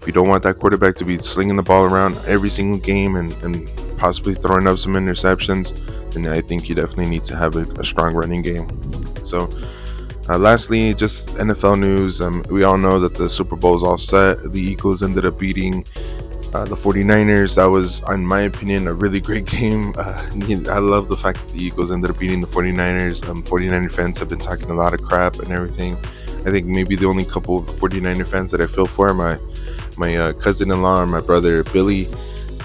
if 0.00 0.06
you 0.06 0.14
don't 0.14 0.28
want 0.28 0.42
that 0.44 0.58
quarterback 0.58 0.94
to 0.94 1.04
be 1.04 1.18
slinging 1.18 1.56
the 1.56 1.62
ball 1.62 1.84
around 1.84 2.18
every 2.26 2.48
single 2.48 2.78
game 2.78 3.16
and, 3.16 3.34
and 3.42 3.70
possibly 3.98 4.34
throwing 4.34 4.66
up 4.66 4.78
some 4.78 4.94
interceptions, 4.94 5.76
then 6.12 6.26
I 6.26 6.40
think 6.40 6.70
you 6.70 6.74
definitely 6.74 7.10
need 7.10 7.24
to 7.26 7.36
have 7.36 7.54
a, 7.56 7.70
a 7.78 7.84
strong 7.84 8.14
running 8.14 8.40
game. 8.40 8.66
So, 9.22 9.50
uh, 10.30 10.38
lastly, 10.38 10.94
just 10.94 11.34
NFL 11.34 11.78
news. 11.78 12.22
Um, 12.22 12.42
we 12.48 12.64
all 12.64 12.78
know 12.78 12.98
that 12.98 13.14
the 13.14 13.28
Super 13.28 13.56
Bowl 13.56 13.76
is 13.76 13.84
all 13.84 13.98
set. 13.98 14.42
The 14.52 14.60
Eagles 14.60 15.02
ended 15.02 15.26
up 15.26 15.38
beating 15.38 15.84
uh, 16.54 16.64
the 16.64 16.76
49ers. 16.76 17.56
That 17.56 17.66
was, 17.66 18.02
in 18.08 18.24
my 18.24 18.42
opinion, 18.42 18.88
a 18.88 18.94
really 18.94 19.20
great 19.20 19.44
game. 19.58 19.92
Uh, 19.98 20.30
I 20.70 20.78
love 20.78 21.08
the 21.08 21.16
fact 21.16 21.46
that 21.46 21.52
the 21.52 21.62
Eagles 21.62 21.92
ended 21.92 22.08
up 22.08 22.18
beating 22.18 22.40
the 22.40 22.46
49ers. 22.46 23.28
Um, 23.28 23.42
49er 23.42 23.92
fans 23.92 24.18
have 24.18 24.30
been 24.30 24.38
talking 24.38 24.70
a 24.70 24.74
lot 24.74 24.94
of 24.94 25.02
crap 25.02 25.40
and 25.40 25.50
everything. 25.52 25.98
I 26.46 26.50
think 26.50 26.66
maybe 26.66 26.96
the 26.96 27.04
only 27.04 27.26
couple 27.26 27.58
of 27.58 27.66
49er 27.66 28.26
fans 28.26 28.50
that 28.52 28.62
I 28.62 28.66
feel 28.66 28.86
for 28.86 29.08
are 29.08 29.14
my 29.14 29.38
my 30.00 30.16
uh, 30.16 30.32
cousin-in-law 30.32 31.02
and 31.02 31.10
my 31.10 31.20
brother 31.20 31.62
Billy 31.64 32.08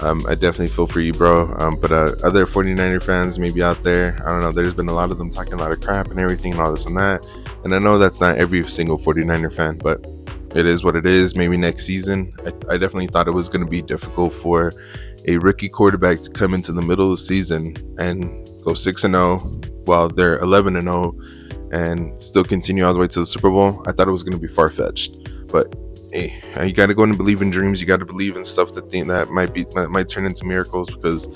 um, 0.02 0.24
I 0.28 0.34
definitely 0.34 0.68
feel 0.68 0.86
for 0.86 1.00
you, 1.00 1.12
bro. 1.12 1.48
Um, 1.58 1.76
but 1.76 1.90
uh, 1.92 2.12
other 2.22 2.44
49er 2.44 3.02
fans 3.02 3.38
maybe 3.38 3.62
out 3.62 3.82
there, 3.82 4.16
I 4.26 4.30
don't 4.30 4.40
know, 4.40 4.52
there's 4.52 4.74
been 4.74 4.88
a 4.88 4.94
lot 4.94 5.10
of 5.10 5.18
them 5.18 5.30
talking 5.30 5.54
a 5.54 5.56
lot 5.56 5.72
of 5.72 5.80
crap 5.80 6.10
and 6.10 6.20
everything 6.20 6.52
and 6.52 6.60
all 6.60 6.70
this 6.70 6.86
and 6.86 6.96
that. 6.98 7.26
And 7.64 7.74
I 7.74 7.78
know 7.78 7.98
that's 7.98 8.20
not 8.20 8.36
every 8.36 8.62
single 8.66 8.98
49er 8.98 9.52
fan, 9.52 9.78
but 9.78 10.04
it 10.54 10.66
is 10.66 10.84
what 10.84 10.96
it 10.96 11.06
is. 11.06 11.34
Maybe 11.34 11.56
next 11.56 11.84
season, 11.84 12.32
I, 12.44 12.74
I 12.74 12.78
definitely 12.78 13.06
thought 13.06 13.26
it 13.26 13.32
was 13.32 13.48
going 13.48 13.64
to 13.64 13.70
be 13.70 13.82
difficult 13.82 14.32
for 14.32 14.72
a 15.26 15.38
rookie 15.38 15.68
quarterback 15.68 16.20
to 16.20 16.30
come 16.30 16.54
into 16.54 16.72
the 16.72 16.82
middle 16.82 17.06
of 17.06 17.12
the 17.12 17.16
season 17.16 17.74
and 17.98 18.46
go 18.64 18.74
6 18.74 19.04
and 19.04 19.14
0 19.14 19.38
while 19.86 20.08
they're 20.08 20.38
11 20.40 20.76
and 20.76 20.88
0 20.88 21.18
and 21.72 22.20
still 22.20 22.44
continue 22.44 22.84
all 22.84 22.92
the 22.92 23.00
way 23.00 23.08
to 23.08 23.20
the 23.20 23.26
Super 23.26 23.50
Bowl. 23.50 23.82
I 23.86 23.92
thought 23.92 24.08
it 24.08 24.12
was 24.12 24.22
going 24.22 24.32
to 24.32 24.38
be 24.38 24.46
far 24.46 24.68
fetched, 24.68 25.28
but 25.48 25.74
hey, 26.16 26.66
you 26.66 26.72
got 26.72 26.86
to 26.86 26.94
go 26.94 27.02
and 27.02 27.16
believe 27.16 27.42
in 27.42 27.50
dreams. 27.50 27.80
You 27.80 27.86
got 27.86 28.00
to 28.00 28.06
believe 28.06 28.36
in 28.36 28.44
stuff 28.44 28.72
that 28.72 28.90
think 28.90 29.08
that 29.08 29.30
might 29.30 29.52
be 29.52 29.64
that 29.74 29.90
might 29.90 30.08
turn 30.08 30.24
into 30.24 30.44
miracles 30.44 30.94
because 30.94 31.28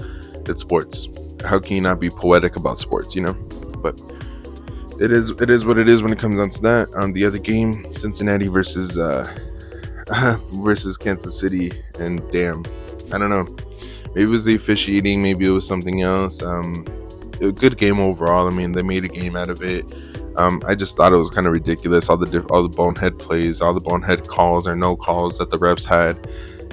it's 0.48 0.62
sports. 0.62 1.08
How 1.44 1.58
can 1.58 1.76
you 1.76 1.80
not 1.80 2.00
be 2.00 2.10
poetic 2.10 2.56
about 2.56 2.78
sports? 2.78 3.14
You 3.14 3.22
know, 3.22 3.32
but 3.78 4.00
it 5.00 5.10
is 5.10 5.30
it 5.30 5.50
is 5.50 5.64
what 5.64 5.78
it 5.78 5.88
is 5.88 6.02
when 6.02 6.12
it 6.12 6.18
comes 6.18 6.38
down 6.38 6.50
to 6.50 6.62
that. 6.62 6.88
Um, 6.94 7.12
the 7.12 7.24
other 7.24 7.38
game, 7.38 7.90
Cincinnati 7.92 8.48
versus 8.48 8.98
uh 8.98 9.36
versus 10.54 10.96
Kansas 10.96 11.38
City, 11.38 11.70
and 11.98 12.20
damn, 12.32 12.64
I 13.12 13.18
don't 13.18 13.30
know. 13.30 13.46
Maybe 14.14 14.22
it 14.22 14.28
was 14.28 14.44
the 14.44 14.56
officiating, 14.56 15.22
maybe 15.22 15.46
it 15.46 15.50
was 15.50 15.66
something 15.66 16.02
else. 16.02 16.42
Um, 16.42 16.84
a 17.40 17.52
good 17.52 17.78
game 17.78 18.00
overall. 18.00 18.46
I 18.46 18.50
mean, 18.50 18.72
they 18.72 18.82
made 18.82 19.04
a 19.04 19.08
game 19.08 19.36
out 19.36 19.50
of 19.50 19.62
it. 19.62 19.84
Um, 20.36 20.62
I 20.66 20.74
just 20.74 20.96
thought 20.96 21.12
it 21.12 21.16
was 21.16 21.30
kind 21.30 21.46
of 21.46 21.52
ridiculous. 21.52 22.08
All 22.08 22.16
the 22.16 22.26
diff- 22.26 22.50
all 22.50 22.62
the 22.62 22.68
bonehead 22.68 23.18
plays, 23.18 23.60
all 23.60 23.74
the 23.74 23.80
bonehead 23.80 24.26
calls 24.26 24.66
or 24.66 24.76
no 24.76 24.96
calls 24.96 25.38
that 25.38 25.50
the 25.50 25.58
refs 25.58 25.86
had. 25.86 26.28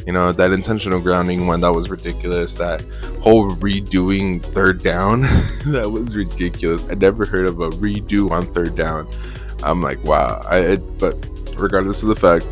You 0.06 0.14
know 0.14 0.32
that 0.32 0.54
intentional 0.54 1.02
grounding 1.02 1.48
one 1.48 1.60
that 1.62 1.74
was 1.74 1.90
ridiculous. 1.90 2.54
That 2.54 2.82
whole 3.22 3.50
redoing 3.52 4.42
third 4.42 4.82
down 4.82 5.22
that 5.66 5.90
was 5.92 6.16
ridiculous. 6.16 6.90
I 6.90 6.94
never 6.94 7.26
heard 7.26 7.46
of 7.46 7.60
a 7.60 7.70
redo 7.72 8.32
on 8.32 8.52
third 8.54 8.76
down. 8.76 9.08
I'm 9.64 9.82
like, 9.82 10.02
wow. 10.04 10.40
I 10.46 10.78
but 10.98 11.16
regardless 11.58 12.04
of 12.04 12.10
the 12.10 12.16
fact, 12.16 12.46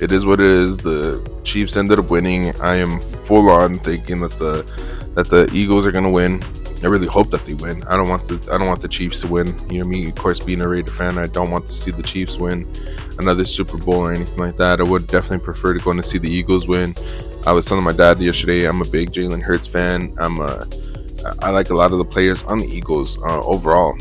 it 0.00 0.10
is 0.10 0.26
what 0.26 0.40
it 0.40 0.46
is. 0.46 0.76
The 0.76 1.22
Chiefs 1.44 1.76
ended 1.76 2.00
up 2.00 2.10
winning. 2.10 2.52
I 2.60 2.76
am 2.76 3.00
full 3.00 3.48
on 3.48 3.78
thinking 3.78 4.20
that 4.22 4.32
the 4.32 4.64
that 5.14 5.28
the 5.30 5.48
Eagles 5.52 5.86
are 5.86 5.92
gonna 5.92 6.10
win. 6.10 6.42
I 6.82 6.86
really 6.88 7.06
hope 7.06 7.30
that 7.30 7.46
they 7.46 7.54
win. 7.54 7.82
I 7.84 7.96
don't 7.96 8.08
want 8.08 8.26
the 8.26 8.36
I 8.52 8.58
don't 8.58 8.66
want 8.66 8.82
the 8.82 8.88
Chiefs 8.88 9.20
to 9.20 9.28
win. 9.28 9.54
You 9.70 9.80
know 9.80 9.88
me, 9.88 10.08
of 10.08 10.14
course, 10.16 10.40
being 10.40 10.60
a 10.60 10.68
Raider 10.68 10.90
fan, 10.90 11.18
I 11.18 11.28
don't 11.28 11.50
want 11.50 11.66
to 11.68 11.72
see 11.72 11.90
the 11.90 12.02
Chiefs 12.02 12.38
win 12.38 12.70
another 13.18 13.44
Super 13.44 13.78
Bowl 13.78 14.06
or 14.06 14.12
anything 14.12 14.38
like 14.38 14.56
that. 14.56 14.80
I 14.80 14.84
would 14.84 15.06
definitely 15.06 15.44
prefer 15.44 15.74
to 15.74 15.80
go 15.80 15.90
and 15.90 16.04
see 16.04 16.18
the 16.18 16.30
Eagles 16.30 16.66
win. 16.66 16.94
I 17.46 17.52
was 17.52 17.66
telling 17.66 17.84
my 17.84 17.92
dad 17.92 18.20
yesterday, 18.20 18.68
I'm 18.68 18.82
a 18.82 18.84
big 18.84 19.12
Jalen 19.12 19.42
Hurts 19.42 19.66
fan. 19.66 20.14
I'm 20.18 20.40
a, 20.40 20.66
I 21.40 21.50
like 21.50 21.70
a 21.70 21.74
lot 21.74 21.92
of 21.92 21.98
the 21.98 22.04
players 22.04 22.42
on 22.44 22.58
the 22.58 22.66
Eagles 22.66 23.20
uh, 23.22 23.42
overall. 23.44 23.96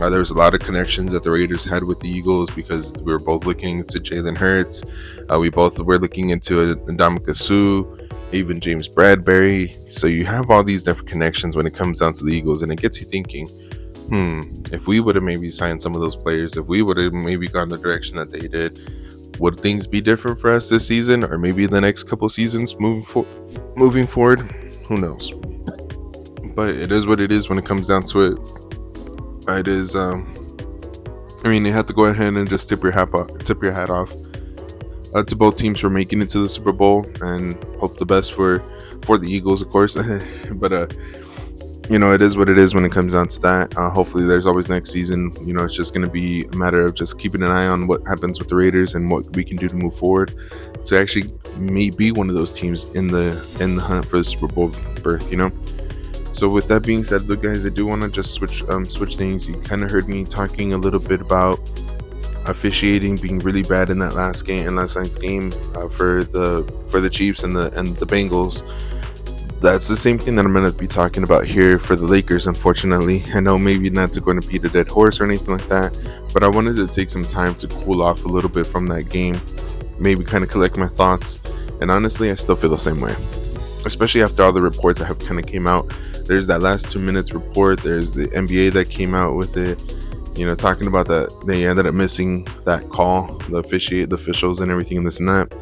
Uh, 0.00 0.10
there 0.10 0.18
was 0.18 0.30
a 0.30 0.36
lot 0.36 0.52
of 0.52 0.60
connections 0.60 1.10
that 1.12 1.22
the 1.22 1.30
Raiders 1.30 1.64
had 1.64 1.82
with 1.82 2.00
the 2.00 2.08
Eagles 2.08 2.50
because 2.50 2.94
we 3.02 3.12
were 3.12 3.18
both 3.18 3.46
looking 3.46 3.78
into 3.78 3.98
Jalen 3.98 4.36
Hurts. 4.36 4.82
Uh, 5.30 5.38
we 5.40 5.48
both 5.48 5.78
were 5.80 5.98
looking 5.98 6.30
into 6.30 6.74
Ndamukong 6.76 7.34
Suh, 7.34 8.05
even 8.32 8.60
James 8.60 8.88
Bradberry. 8.88 9.70
So 9.88 10.06
you 10.06 10.24
have 10.24 10.50
all 10.50 10.62
these 10.62 10.82
different 10.84 11.08
connections 11.08 11.56
when 11.56 11.66
it 11.66 11.74
comes 11.74 12.00
down 12.00 12.12
to 12.14 12.24
the 12.24 12.32
Eagles, 12.32 12.62
and 12.62 12.72
it 12.72 12.80
gets 12.80 13.00
you 13.00 13.06
thinking. 13.06 13.48
Hmm, 14.08 14.42
if 14.72 14.86
we 14.86 15.00
would 15.00 15.16
have 15.16 15.24
maybe 15.24 15.50
signed 15.50 15.82
some 15.82 15.94
of 15.94 16.00
those 16.00 16.16
players, 16.16 16.56
if 16.56 16.66
we 16.66 16.82
would 16.82 16.96
have 16.96 17.12
maybe 17.12 17.48
gone 17.48 17.68
the 17.68 17.78
direction 17.78 18.16
that 18.16 18.30
they 18.30 18.46
did, 18.46 19.38
would 19.40 19.58
things 19.58 19.86
be 19.86 20.00
different 20.00 20.38
for 20.38 20.50
us 20.50 20.68
this 20.68 20.86
season, 20.86 21.24
or 21.24 21.38
maybe 21.38 21.66
the 21.66 21.80
next 21.80 22.04
couple 22.04 22.28
seasons 22.28 22.78
moving 22.78 23.02
for- 23.02 23.26
moving 23.76 24.06
forward? 24.06 24.40
Who 24.88 24.98
knows? 24.98 25.32
But 26.54 26.70
it 26.70 26.92
is 26.92 27.06
what 27.06 27.20
it 27.20 27.32
is 27.32 27.48
when 27.48 27.58
it 27.58 27.64
comes 27.64 27.88
down 27.88 28.02
to 28.04 28.20
it 28.22 28.38
it 29.48 29.68
is. 29.68 29.94
Um, 29.94 30.32
I 31.44 31.48
mean, 31.48 31.64
you 31.64 31.72
have 31.72 31.86
to 31.86 31.92
go 31.92 32.06
ahead 32.06 32.34
and 32.34 32.48
just 32.48 32.68
tip 32.68 32.82
your 32.82 32.92
hat 32.92 33.14
off, 33.14 33.28
tip 33.38 33.62
your 33.62 33.72
hat 33.72 33.90
off 33.90 34.12
uh, 35.16 35.22
to 35.22 35.34
both 35.34 35.56
teams 35.56 35.80
for 35.80 35.88
making 35.88 36.20
it 36.20 36.28
to 36.28 36.40
the 36.40 36.48
Super 36.48 36.72
Bowl, 36.72 37.06
and 37.22 37.62
hope 37.80 37.96
the 37.96 38.04
best 38.04 38.34
for 38.34 38.62
for 39.02 39.16
the 39.16 39.28
Eagles, 39.28 39.62
of 39.62 39.68
course. 39.68 39.96
but 40.56 40.72
uh, 40.72 40.86
you 41.88 41.98
know, 41.98 42.12
it 42.12 42.20
is 42.20 42.36
what 42.36 42.50
it 42.50 42.58
is 42.58 42.74
when 42.74 42.84
it 42.84 42.92
comes 42.92 43.14
down 43.14 43.28
to 43.28 43.40
that. 43.40 43.74
Uh, 43.78 43.88
hopefully, 43.88 44.26
there's 44.26 44.46
always 44.46 44.68
next 44.68 44.90
season. 44.90 45.32
You 45.42 45.54
know, 45.54 45.64
it's 45.64 45.74
just 45.74 45.94
going 45.94 46.04
to 46.04 46.12
be 46.12 46.44
a 46.52 46.56
matter 46.56 46.84
of 46.84 46.94
just 46.94 47.18
keeping 47.18 47.42
an 47.42 47.50
eye 47.50 47.66
on 47.66 47.86
what 47.86 48.06
happens 48.06 48.38
with 48.38 48.48
the 48.48 48.56
Raiders 48.56 48.94
and 48.94 49.10
what 49.10 49.34
we 49.34 49.42
can 49.42 49.56
do 49.56 49.68
to 49.68 49.76
move 49.76 49.94
forward 49.94 50.34
to 50.84 50.98
actually 50.98 51.32
may 51.56 51.88
be 51.90 52.12
one 52.12 52.28
of 52.28 52.34
those 52.34 52.52
teams 52.52 52.94
in 52.94 53.08
the 53.08 53.30
in 53.60 53.76
the 53.76 53.82
hunt 53.82 54.06
for 54.06 54.18
the 54.18 54.24
Super 54.24 54.48
Bowl 54.48 54.70
berth. 55.02 55.30
You 55.30 55.38
know. 55.38 55.50
So 56.32 56.48
with 56.48 56.68
that 56.68 56.82
being 56.82 57.02
said, 57.02 57.22
look 57.22 57.42
guys, 57.42 57.64
I 57.64 57.70
do 57.70 57.86
want 57.86 58.02
to 58.02 58.10
just 58.10 58.34
switch 58.34 58.62
um, 58.64 58.84
switch 58.84 59.16
things. 59.16 59.48
You 59.48 59.58
kind 59.62 59.82
of 59.82 59.90
heard 59.90 60.06
me 60.06 60.24
talking 60.24 60.74
a 60.74 60.76
little 60.76 61.00
bit 61.00 61.22
about 61.22 61.58
officiating 62.48 63.16
being 63.16 63.38
really 63.38 63.62
bad 63.62 63.90
in 63.90 63.98
that 63.98 64.14
last 64.14 64.46
game 64.46 64.66
and 64.66 64.76
last 64.76 64.96
night's 64.96 65.16
game 65.16 65.52
uh, 65.74 65.88
for 65.88 66.24
the 66.24 66.70
for 66.88 67.00
the 67.00 67.10
Chiefs 67.10 67.42
and 67.42 67.54
the 67.54 67.72
and 67.78 67.96
the 67.96 68.06
Bengals. 68.06 68.62
That's 69.60 69.88
the 69.88 69.96
same 69.96 70.18
thing 70.18 70.36
that 70.36 70.44
I'm 70.44 70.52
going 70.52 70.70
to 70.70 70.78
be 70.78 70.86
talking 70.86 71.22
about 71.22 71.46
here 71.46 71.78
for 71.78 71.96
the 71.96 72.06
Lakers. 72.06 72.46
Unfortunately, 72.46 73.22
I 73.34 73.40
know 73.40 73.58
maybe 73.58 73.88
not 73.88 74.12
to 74.12 74.20
go 74.20 74.30
and 74.30 74.46
beat 74.46 74.64
a 74.64 74.68
dead 74.68 74.88
horse 74.88 75.18
or 75.18 75.24
anything 75.24 75.56
like 75.56 75.68
that, 75.68 75.96
but 76.34 76.42
I 76.42 76.48
wanted 76.48 76.76
to 76.76 76.86
take 76.86 77.08
some 77.08 77.24
time 77.24 77.54
to 77.56 77.68
cool 77.68 78.02
off 78.02 78.24
a 78.26 78.28
little 78.28 78.50
bit 78.50 78.66
from 78.66 78.86
that 78.88 79.08
game, 79.08 79.40
maybe 79.98 80.24
kind 80.24 80.44
of 80.44 80.50
collect 80.50 80.76
my 80.76 80.86
thoughts. 80.86 81.40
And 81.80 81.90
honestly, 81.90 82.30
I 82.30 82.34
still 82.34 82.54
feel 82.54 82.70
the 82.70 82.76
same 82.76 83.00
way, 83.00 83.16
especially 83.86 84.22
after 84.22 84.42
all 84.42 84.52
the 84.52 84.62
reports 84.62 84.98
that 85.00 85.06
have 85.06 85.18
kind 85.18 85.40
of 85.40 85.46
came 85.46 85.66
out 85.66 85.90
there's 86.26 86.48
that 86.48 86.60
last 86.60 86.90
two 86.90 86.98
minutes 86.98 87.32
report. 87.32 87.82
There's 87.82 88.12
the 88.12 88.26
NBA 88.28 88.72
that 88.72 88.90
came 88.90 89.14
out 89.14 89.36
with 89.36 89.56
it, 89.56 89.80
you 90.36 90.46
know, 90.46 90.54
talking 90.54 90.86
about 90.86 91.08
that 91.08 91.44
they 91.46 91.66
ended 91.66 91.86
up 91.86 91.94
missing 91.94 92.46
that 92.64 92.88
call, 92.90 93.38
the 93.50 93.58
officiate, 93.58 94.10
the 94.10 94.16
officials, 94.16 94.60
and 94.60 94.70
everything, 94.70 94.98
and 94.98 95.06
this 95.06 95.20
and 95.20 95.28
that. 95.28 95.52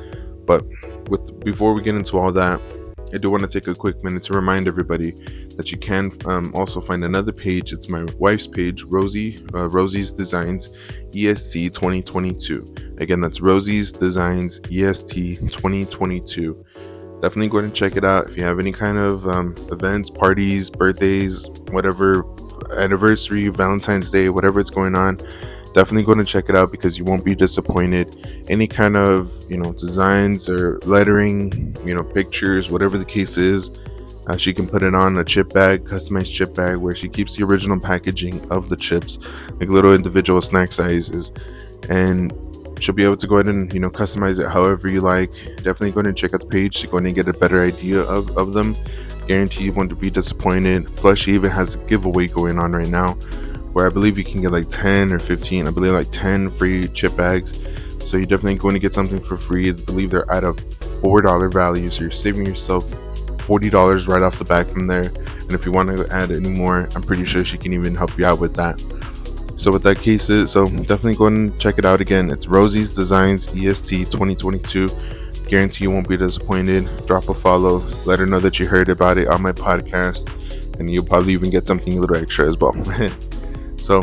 But 0.46 0.64
with 1.08 1.44
before 1.44 1.74
we 1.74 1.82
get 1.82 1.94
into 1.94 2.18
all 2.18 2.32
that, 2.32 2.60
I 3.12 3.18
do 3.18 3.30
want 3.30 3.48
to 3.48 3.48
take 3.48 3.68
a 3.68 3.74
quick 3.74 4.02
minute 4.02 4.24
to 4.24 4.34
remind 4.34 4.66
everybody 4.66 5.12
that 5.56 5.70
you 5.70 5.78
can 5.78 6.10
um, 6.24 6.52
also 6.54 6.80
find 6.80 7.04
another 7.04 7.32
page. 7.32 7.72
It's 7.72 7.88
my 7.88 8.04
wife's 8.18 8.48
page, 8.48 8.82
Rosie 8.82 9.38
uh, 9.54 9.68
Rosie's 9.68 10.12
Designs 10.12 10.70
EST 11.14 11.72
2022. 11.74 12.96
Again, 12.98 13.20
that's 13.20 13.40
Rosie's 13.40 13.92
Designs 13.92 14.60
EST 14.70 15.38
2022 15.50 16.64
definitely 17.24 17.48
go 17.48 17.56
ahead 17.56 17.64
and 17.64 17.74
check 17.74 17.96
it 17.96 18.04
out. 18.04 18.26
If 18.26 18.36
you 18.36 18.42
have 18.42 18.58
any 18.58 18.70
kind 18.70 18.98
of 18.98 19.26
um, 19.26 19.54
events, 19.70 20.10
parties, 20.10 20.68
birthdays, 20.68 21.48
whatever, 21.70 22.22
anniversary, 22.72 23.48
Valentine's 23.48 24.10
Day, 24.10 24.28
whatever 24.28 24.60
it's 24.60 24.70
going 24.70 24.94
on, 24.94 25.18
definitely 25.74 26.04
go 26.04 26.12
and 26.12 26.26
check 26.26 26.48
it 26.48 26.56
out 26.56 26.70
because 26.70 26.98
you 26.98 27.04
won't 27.04 27.24
be 27.24 27.34
disappointed. 27.34 28.16
Any 28.48 28.66
kind 28.66 28.96
of 28.96 29.30
you 29.50 29.58
know 29.58 29.72
designs 29.72 30.48
or 30.48 30.78
lettering, 30.86 31.76
you 31.84 31.94
know 31.94 32.04
pictures, 32.04 32.70
whatever 32.70 32.98
the 32.98 33.04
case 33.04 33.36
is. 33.36 33.80
Uh, 34.26 34.38
she 34.38 34.54
can 34.54 34.66
put 34.66 34.82
it 34.82 34.94
on 34.94 35.18
a 35.18 35.24
chip 35.24 35.52
bag, 35.52 35.84
customized 35.84 36.32
chip 36.32 36.54
bag, 36.54 36.78
where 36.78 36.94
she 36.94 37.10
keeps 37.10 37.36
the 37.36 37.44
original 37.44 37.78
packaging 37.78 38.40
of 38.50 38.70
the 38.70 38.76
chips, 38.76 39.18
like 39.60 39.68
little 39.68 39.92
individual 39.92 40.40
snack 40.40 40.72
sizes, 40.72 41.30
and 41.90 42.32
she'll 42.80 42.94
be 42.94 43.04
able 43.04 43.16
to 43.16 43.26
go 43.26 43.36
ahead 43.36 43.52
and 43.52 43.72
you 43.72 43.80
know 43.80 43.90
customize 43.90 44.40
it 44.40 44.50
however 44.50 44.90
you 44.90 45.00
like 45.00 45.30
definitely 45.56 45.90
go 45.90 46.00
ahead 46.00 46.06
and 46.06 46.16
check 46.16 46.34
out 46.34 46.40
the 46.40 46.46
page 46.46 46.80
to 46.80 46.86
go 46.86 46.96
ahead 46.96 47.06
and 47.06 47.14
get 47.14 47.28
a 47.28 47.32
better 47.32 47.62
idea 47.62 48.00
of, 48.02 48.36
of 48.36 48.52
them 48.52 48.74
guarantee 49.26 49.64
you 49.64 49.72
won't 49.72 49.98
be 50.00 50.10
disappointed. 50.10 50.86
Plus 50.86 51.18
she 51.18 51.32
even 51.32 51.50
has 51.50 51.74
a 51.74 51.78
giveaway 51.78 52.28
going 52.28 52.58
on 52.58 52.72
right 52.72 52.88
now 52.88 53.16
where 53.74 53.86
i 53.88 53.90
believe 53.90 54.16
you 54.16 54.22
can 54.22 54.40
get 54.40 54.52
like 54.52 54.68
10 54.68 55.10
or 55.12 55.18
15 55.18 55.66
i 55.66 55.70
believe 55.70 55.92
like 55.92 56.10
10 56.10 56.50
free 56.50 56.88
chip 56.88 57.16
bags. 57.16 57.58
So 58.04 58.18
you're 58.18 58.26
definitely 58.26 58.56
going 58.56 58.74
to 58.74 58.80
get 58.80 58.92
something 58.92 59.18
for 59.18 59.36
free. 59.36 59.70
I 59.70 59.72
believe 59.72 60.10
they're 60.10 60.30
at 60.30 60.44
a 60.44 60.52
four 60.52 61.22
dollar 61.22 61.48
value. 61.48 61.90
So 61.90 62.02
you're 62.02 62.10
saving 62.10 62.44
yourself 62.44 62.84
$40 62.84 64.08
right 64.08 64.22
off 64.22 64.38
the 64.38 64.44
back 64.44 64.66
from 64.66 64.86
there. 64.86 65.06
And 65.26 65.52
if 65.52 65.64
you 65.64 65.72
want 65.72 65.88
to 65.88 66.06
add 66.10 66.30
any 66.30 66.48
more 66.48 66.88
i'm 66.94 67.02
pretty 67.02 67.24
sure 67.24 67.44
she 67.44 67.58
can 67.58 67.72
even 67.72 67.94
help 67.94 68.16
you 68.18 68.26
out 68.26 68.40
with 68.40 68.54
that. 68.54 68.80
So 69.56 69.70
with 69.70 69.82
that 69.84 70.00
case, 70.00 70.28
is 70.30 70.50
so 70.50 70.66
definitely 70.66 71.14
go 71.14 71.26
and 71.26 71.58
check 71.60 71.78
it 71.78 71.84
out 71.84 72.00
again. 72.00 72.30
It's 72.30 72.48
Rosie's 72.48 72.92
Designs 72.92 73.48
EST 73.54 74.10
2022. 74.10 74.88
Guarantee 75.54 75.84
you 75.84 75.92
won't 75.92 76.08
be 76.08 76.16
disappointed. 76.16 76.90
Drop 77.06 77.28
a 77.28 77.32
follow. 77.32 77.76
Let 78.06 78.18
her 78.18 78.26
know 78.26 78.40
that 78.40 78.58
you 78.58 78.66
heard 78.66 78.88
about 78.88 79.18
it 79.18 79.28
on 79.28 79.40
my 79.40 79.52
podcast, 79.52 80.28
and 80.80 80.90
you'll 80.90 81.04
probably 81.04 81.32
even 81.32 81.48
get 81.48 81.64
something 81.64 81.96
a 81.96 82.00
little 82.00 82.16
extra 82.16 82.48
as 82.48 82.58
well. 82.58 82.74
so 83.76 84.02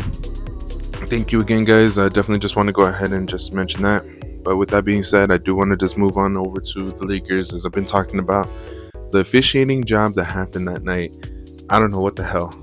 thank 1.10 1.30
you 1.30 1.42
again, 1.42 1.64
guys. 1.64 1.98
I 1.98 2.08
definitely 2.08 2.38
just 2.38 2.56
want 2.56 2.68
to 2.68 2.72
go 2.72 2.86
ahead 2.86 3.12
and 3.12 3.28
just 3.28 3.52
mention 3.52 3.82
that. 3.82 4.02
But 4.42 4.56
with 4.56 4.70
that 4.70 4.86
being 4.86 5.02
said, 5.02 5.30
I 5.30 5.36
do 5.36 5.54
want 5.54 5.72
to 5.72 5.76
just 5.76 5.98
move 5.98 6.16
on 6.16 6.38
over 6.38 6.58
to 6.58 6.92
the 6.92 7.06
Lakers 7.06 7.52
as 7.52 7.66
I've 7.66 7.72
been 7.72 7.84
talking 7.84 8.18
about 8.18 8.48
the 9.10 9.18
officiating 9.18 9.84
job 9.84 10.14
that 10.14 10.24
happened 10.24 10.66
that 10.68 10.84
night. 10.84 11.14
I 11.68 11.78
don't 11.78 11.90
know 11.90 12.00
what 12.00 12.16
the 12.16 12.24
hell 12.24 12.58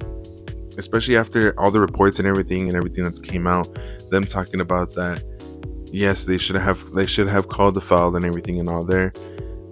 especially 0.79 1.17
after 1.17 1.53
all 1.60 1.69
the 1.69 1.79
reports 1.79 2.19
and 2.19 2.27
everything 2.27 2.69
and 2.69 2.77
everything 2.77 3.03
that's 3.03 3.19
came 3.19 3.46
out, 3.46 3.67
them 4.10 4.25
talking 4.25 4.62
about 4.62 4.93
that. 4.93 5.22
Yes, 5.91 6.25
they 6.25 6.38
should 6.38 6.55
have 6.55 6.91
they 6.91 7.05
should 7.05 7.29
have 7.29 7.48
called 7.48 7.75
the 7.75 7.81
foul 7.81 8.15
and 8.15 8.25
everything 8.25 8.60
and 8.60 8.69
all 8.69 8.84
there. 8.84 9.13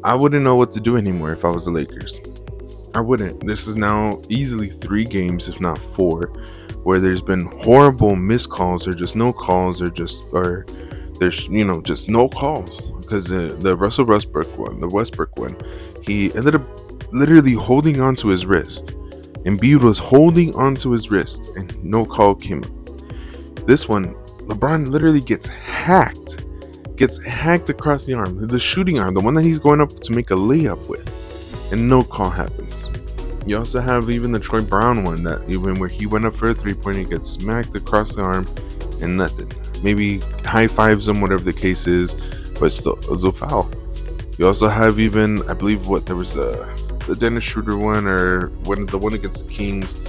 I 0.04 0.16
wouldn't 0.16 0.44
know 0.44 0.56
what 0.56 0.72
to 0.72 0.80
do 0.80 0.98
anymore 0.98 1.32
if 1.32 1.46
I 1.46 1.50
was 1.50 1.66
the 1.66 1.72
Lakers. 1.72 2.20
I 2.96 3.02
wouldn't. 3.02 3.46
This 3.46 3.68
is 3.68 3.76
now 3.76 4.22
easily 4.30 4.68
three 4.68 5.04
games, 5.04 5.48
if 5.48 5.60
not 5.60 5.78
four, 5.78 6.28
where 6.84 7.00
there's 7.00 7.22
been 7.22 7.46
horrible 7.62 8.16
missed 8.16 8.50
calls 8.50 8.88
or 8.88 8.94
just 8.94 9.16
no 9.16 9.34
calls 9.34 9.82
or 9.82 9.90
just 9.90 10.24
or 10.34 10.66
there's 11.20 11.48
you 11.48 11.66
know 11.66 11.82
just 11.82 12.10
no 12.10 12.28
calls 12.30 12.82
because 13.02 13.30
the, 13.30 13.48
the 13.60 13.76
Russell 13.76 14.06
Westbrook 14.06 14.58
one, 14.58 14.80
the 14.80 14.88
Westbrook 14.88 15.38
one, 15.38 15.58
he 16.04 16.34
ended 16.36 16.56
up 16.56 17.14
literally 17.14 17.54
holding 17.54 18.02
onto 18.02 18.28
his 18.28 18.46
wrist 18.46 18.94
Embiid 19.48 19.82
was 19.82 19.98
holding 19.98 20.54
onto 20.56 20.90
his 20.90 21.10
wrist 21.10 21.56
and 21.56 21.82
no 21.82 22.06
call 22.06 22.36
came 22.36 22.64
This 23.66 23.88
one, 23.88 24.14
LeBron 24.48 24.88
literally 24.88 25.22
gets 25.22 25.48
hacked. 25.48 26.44
Gets 26.96 27.24
hacked 27.26 27.70
across 27.70 28.06
the 28.06 28.14
arm, 28.14 28.38
the 28.48 28.58
shooting 28.58 28.98
arm, 28.98 29.14
the 29.14 29.22
one 29.22 29.36
that 29.36 29.44
he's 29.44 29.60
going 29.60 29.82
up 29.82 29.90
to 29.90 30.12
make 30.14 30.32
a 30.32 30.36
layup 30.36 30.90
with, 30.90 31.72
and 31.72 31.88
no 31.88 32.04
call 32.04 32.30
happens. 32.30 32.90
You 33.46 33.58
also 33.58 33.80
have 33.80 34.10
even 34.10 34.32
the 34.32 34.40
Troy 34.40 34.62
Brown 34.62 35.04
one 35.04 35.24
that 35.24 35.48
even 35.48 35.80
where 35.80 35.90
he 35.90 36.06
went 36.08 36.26
up 36.26 36.34
for 36.34 36.50
a 36.50 36.54
three 36.54 36.74
pointer, 36.74 37.04
gets 37.04 37.30
smacked 37.30 37.76
across 37.76 38.16
the 38.16 38.24
arm 38.24 38.48
and 39.02 39.16
nothing. 39.16 39.52
Maybe 39.84 40.20
high 40.44 40.68
fives 40.68 41.08
him, 41.08 41.22
whatever 41.22 41.44
the 41.44 41.54
case 41.54 41.86
is, 41.86 42.16
but 42.60 42.72
still, 42.72 42.98
it 42.98 43.10
was 43.10 43.24
a 43.26 43.32
foul. 43.32 43.70
You 44.38 44.48
also 44.48 44.68
have 44.68 45.00
even, 45.00 45.48
I 45.50 45.54
believe, 45.54 45.88
what 45.88 46.06
there 46.06 46.16
was 46.16 46.36
a 46.36 46.68
the 47.08 47.16
Dennis 47.16 47.46
Schroeder 47.46 47.78
one 47.78 48.06
or 48.06 48.48
when 48.66 48.86
the 48.86 48.98
one 48.98 49.14
against 49.14 49.48
the 49.48 49.54
Kings. 49.54 50.02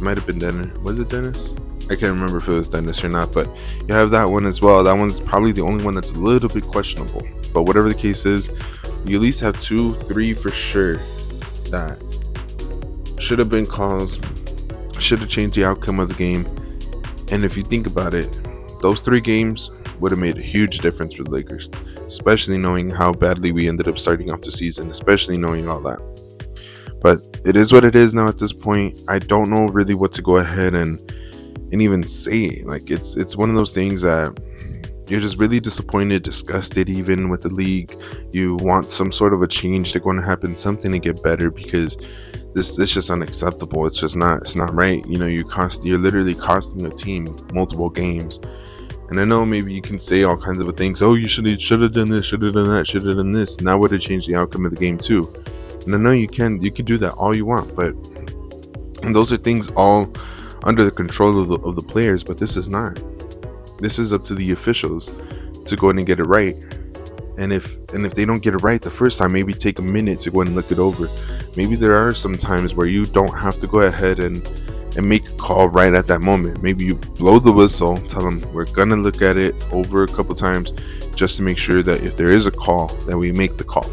Might 0.00 0.16
have 0.16 0.26
been 0.26 0.38
Dennis. 0.38 0.74
Was 0.78 0.98
it 0.98 1.08
Dennis? 1.08 1.54
I 1.90 1.96
can't 1.96 2.12
remember 2.12 2.36
if 2.36 2.48
it 2.48 2.52
was 2.52 2.68
Dennis 2.68 3.02
or 3.02 3.08
not, 3.08 3.32
but 3.32 3.48
you 3.88 3.94
have 3.94 4.10
that 4.10 4.26
one 4.26 4.44
as 4.44 4.60
well. 4.60 4.84
That 4.84 4.92
one's 4.92 5.20
probably 5.20 5.52
the 5.52 5.62
only 5.62 5.84
one 5.84 5.94
that's 5.94 6.10
a 6.10 6.20
little 6.20 6.48
bit 6.48 6.64
questionable. 6.64 7.26
But 7.54 7.62
whatever 7.62 7.88
the 7.88 7.94
case 7.94 8.26
is, 8.26 8.48
you 9.06 9.16
at 9.16 9.22
least 9.22 9.40
have 9.40 9.58
two, 9.58 9.94
three 9.94 10.34
for 10.34 10.50
sure 10.50 10.96
that 11.70 11.98
should 13.18 13.38
have 13.38 13.48
been 13.48 13.66
calls, 13.66 14.20
should 14.98 15.20
have 15.20 15.28
changed 15.28 15.56
the 15.56 15.64
outcome 15.64 15.98
of 15.98 16.08
the 16.08 16.14
game. 16.14 16.46
And 17.30 17.42
if 17.44 17.56
you 17.56 17.62
think 17.62 17.86
about 17.86 18.12
it, 18.12 18.28
those 18.82 19.00
three 19.00 19.20
games 19.20 19.70
would 19.98 20.12
have 20.12 20.20
made 20.20 20.38
a 20.38 20.42
huge 20.42 20.78
difference 20.78 21.14
for 21.14 21.24
the 21.24 21.30
Lakers, 21.30 21.68
especially 22.06 22.58
knowing 22.58 22.90
how 22.90 23.12
badly 23.12 23.50
we 23.50 23.66
ended 23.66 23.88
up 23.88 23.98
starting 23.98 24.30
off 24.30 24.42
the 24.42 24.52
season, 24.52 24.90
especially 24.90 25.38
knowing 25.38 25.68
all 25.68 25.80
that. 25.80 25.98
But 27.00 27.18
it 27.46 27.56
is 27.56 27.72
what 27.72 27.84
it 27.84 27.96
is 27.96 28.14
now 28.14 28.28
at 28.28 28.38
this 28.38 28.52
point. 28.52 29.00
I 29.08 29.18
don't 29.18 29.50
know 29.50 29.66
really 29.68 29.94
what 29.94 30.12
to 30.12 30.22
go 30.22 30.36
ahead 30.36 30.74
and 30.74 31.00
and 31.72 31.82
even 31.82 32.06
say. 32.06 32.62
Like 32.64 32.90
it's 32.90 33.16
it's 33.16 33.36
one 33.36 33.50
of 33.50 33.56
those 33.56 33.72
things 33.72 34.02
that 34.02 34.38
you're 35.08 35.20
just 35.20 35.38
really 35.38 35.58
disappointed, 35.58 36.22
disgusted, 36.22 36.88
even 36.90 37.30
with 37.30 37.42
the 37.42 37.48
league. 37.48 37.92
You 38.30 38.56
want 38.56 38.90
some 38.90 39.10
sort 39.10 39.32
of 39.32 39.40
a 39.42 39.46
change 39.46 39.92
to 39.92 40.00
go 40.00 40.10
and 40.10 40.22
happen, 40.22 40.54
something 40.54 40.92
to 40.92 40.98
get 40.98 41.22
better 41.22 41.50
because 41.50 41.96
this 42.54 42.76
this 42.76 42.92
just 42.92 43.10
unacceptable. 43.10 43.86
It's 43.86 44.00
just 44.00 44.16
not 44.16 44.42
it's 44.42 44.56
not 44.56 44.74
right. 44.74 45.04
You 45.06 45.18
know, 45.18 45.26
you 45.26 45.44
cost 45.44 45.84
you're 45.84 45.98
literally 45.98 46.34
costing 46.34 46.84
a 46.86 46.90
team 46.90 47.26
multiple 47.52 47.90
games. 47.90 48.40
And 49.10 49.18
I 49.18 49.24
know 49.24 49.46
maybe 49.46 49.72
you 49.72 49.80
can 49.80 49.98
say 49.98 50.24
all 50.24 50.36
kinds 50.36 50.60
of 50.60 50.76
things. 50.76 51.00
Oh, 51.00 51.14
you 51.14 51.28
should 51.28 51.60
should 51.62 51.80
have 51.80 51.94
done 51.94 52.10
this, 52.10 52.26
should 52.26 52.42
have 52.42 52.52
done 52.52 52.68
that, 52.68 52.86
should 52.86 53.06
have 53.06 53.16
done 53.16 53.32
this. 53.32 53.56
And 53.56 53.66
that 53.66 53.78
would 53.78 53.90
have 53.92 54.02
changed 54.02 54.28
the 54.28 54.36
outcome 54.36 54.66
of 54.66 54.70
the 54.70 54.76
game 54.76 54.98
too. 54.98 55.32
And 55.86 55.94
I 55.94 55.98
know 55.98 56.12
you 56.12 56.28
can 56.28 56.60
you 56.60 56.70
can 56.70 56.84
do 56.84 56.98
that 56.98 57.14
all 57.14 57.34
you 57.34 57.46
want, 57.46 57.74
but 57.74 57.94
those 59.14 59.32
are 59.32 59.38
things 59.38 59.70
all 59.70 60.12
under 60.64 60.84
the 60.84 60.90
control 60.90 61.40
of 61.40 61.48
the, 61.48 61.58
of 61.66 61.76
the 61.76 61.82
players. 61.82 62.24
But 62.24 62.38
this 62.38 62.56
is 62.56 62.68
not. 62.68 63.00
This 63.78 63.98
is 63.98 64.12
up 64.12 64.24
to 64.24 64.34
the 64.34 64.52
officials 64.52 65.10
to 65.64 65.76
go 65.76 65.90
in 65.90 65.98
and 65.98 66.06
get 66.06 66.18
it 66.18 66.24
right. 66.24 66.54
And 67.38 67.52
if 67.52 67.78
and 67.94 68.04
if 68.04 68.14
they 68.14 68.24
don't 68.24 68.42
get 68.42 68.54
it 68.54 68.58
right 68.58 68.82
the 68.82 68.90
first 68.90 69.18
time, 69.18 69.32
maybe 69.32 69.52
take 69.52 69.78
a 69.78 69.82
minute 69.82 70.18
to 70.20 70.30
go 70.30 70.40
and 70.40 70.54
look 70.54 70.72
it 70.72 70.78
over. 70.78 71.08
Maybe 71.56 71.76
there 71.76 71.96
are 71.96 72.12
some 72.12 72.36
times 72.36 72.74
where 72.74 72.86
you 72.86 73.04
don't 73.04 73.36
have 73.36 73.58
to 73.60 73.66
go 73.66 73.80
ahead 73.80 74.18
and 74.18 74.44
and 74.96 75.08
make 75.08 75.28
a 75.28 75.34
call 75.34 75.68
right 75.68 75.94
at 75.94 76.08
that 76.08 76.20
moment. 76.20 76.62
Maybe 76.62 76.84
you 76.84 76.96
blow 76.96 77.38
the 77.38 77.52
whistle, 77.52 77.98
tell 78.08 78.22
them 78.22 78.44
we're 78.52 78.64
gonna 78.64 78.96
look 78.96 79.22
at 79.22 79.36
it 79.36 79.54
over 79.72 80.02
a 80.02 80.08
couple 80.08 80.34
times 80.34 80.72
just 81.14 81.36
to 81.36 81.42
make 81.42 81.58
sure 81.58 81.82
that 81.82 82.02
if 82.02 82.16
there 82.16 82.28
is 82.28 82.46
a 82.46 82.50
call, 82.50 82.88
that 83.06 83.16
we 83.16 83.30
make 83.30 83.56
the 83.56 83.64
call. 83.64 83.88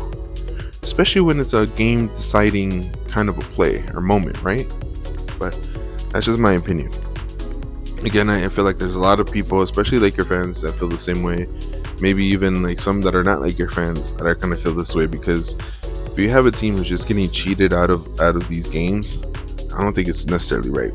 Especially 0.82 1.22
when 1.22 1.40
it's 1.40 1.54
a 1.54 1.68
game 1.68 2.08
deciding 2.08 2.92
kind 3.08 3.30
of 3.30 3.38
a 3.38 3.42
play 3.42 3.84
or 3.94 4.02
moment, 4.02 4.42
right? 4.42 4.68
But 5.38 5.54
that's 6.16 6.26
just 6.26 6.40
my 6.40 6.54
opinion 6.54 6.90
again, 8.06 8.30
I 8.30 8.48
feel 8.50 8.64
like 8.64 8.78
there's 8.78 8.96
a 8.96 9.02
lot 9.02 9.20
of 9.20 9.32
people, 9.32 9.62
especially 9.62 10.00
Laker 10.00 10.24
fans, 10.24 10.62
that 10.62 10.74
feel 10.74 10.88
the 10.88 10.98
same 10.98 11.24
way. 11.24 11.48
Maybe 12.00 12.24
even 12.26 12.62
like 12.62 12.80
some 12.80 13.02
that 13.02 13.16
are 13.16 13.24
not 13.24 13.42
Laker 13.42 13.70
fans 13.70 14.14
that 14.14 14.26
are 14.26 14.36
gonna 14.36 14.56
feel 14.56 14.74
this 14.74 14.94
way 14.96 15.08
because 15.08 15.56
if 16.12 16.20
you 16.20 16.30
have 16.30 16.46
a 16.46 16.52
team 16.52 16.76
who's 16.78 16.90
just 16.90 17.08
getting 17.08 17.30
cheated 17.30 17.74
out 17.74 17.90
of 17.90 18.20
out 18.20 18.36
of 18.36 18.48
these 18.48 18.68
games, 18.68 19.22
I 19.76 19.82
don't 19.82 19.94
think 19.94 20.08
it's 20.08 20.26
necessarily 20.28 20.70
right. 20.70 20.94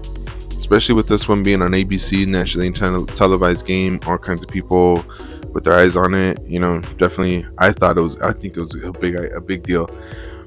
Especially 0.59 0.95
with 0.95 1.09
this 1.09 1.29
one 1.29 1.43
being 1.43 1.63
on 1.63 1.73
ABC, 1.73 2.27
nationally 2.27 2.71
televised 2.71 3.67
game, 3.67 3.99
all 4.07 4.19
kinds 4.19 4.45
of 4.45 4.51
people 4.51 5.05
with 5.53 5.65
their 5.65 5.75
eyes 5.75 5.97
on 5.97 6.15
it. 6.15 6.39
You 6.47 6.61
know, 6.61 6.81
definitely, 6.97 7.47
I 7.59 7.73
thought 7.73 7.99
it 7.99 8.03
was. 8.03 8.17
I 8.19 8.33
think 8.33 8.57
it 8.57 8.61
was 8.61 8.77
a 8.77 8.93
big 8.93 9.17
a 9.17 9.41
big 9.41 9.63
deal, 9.63 9.91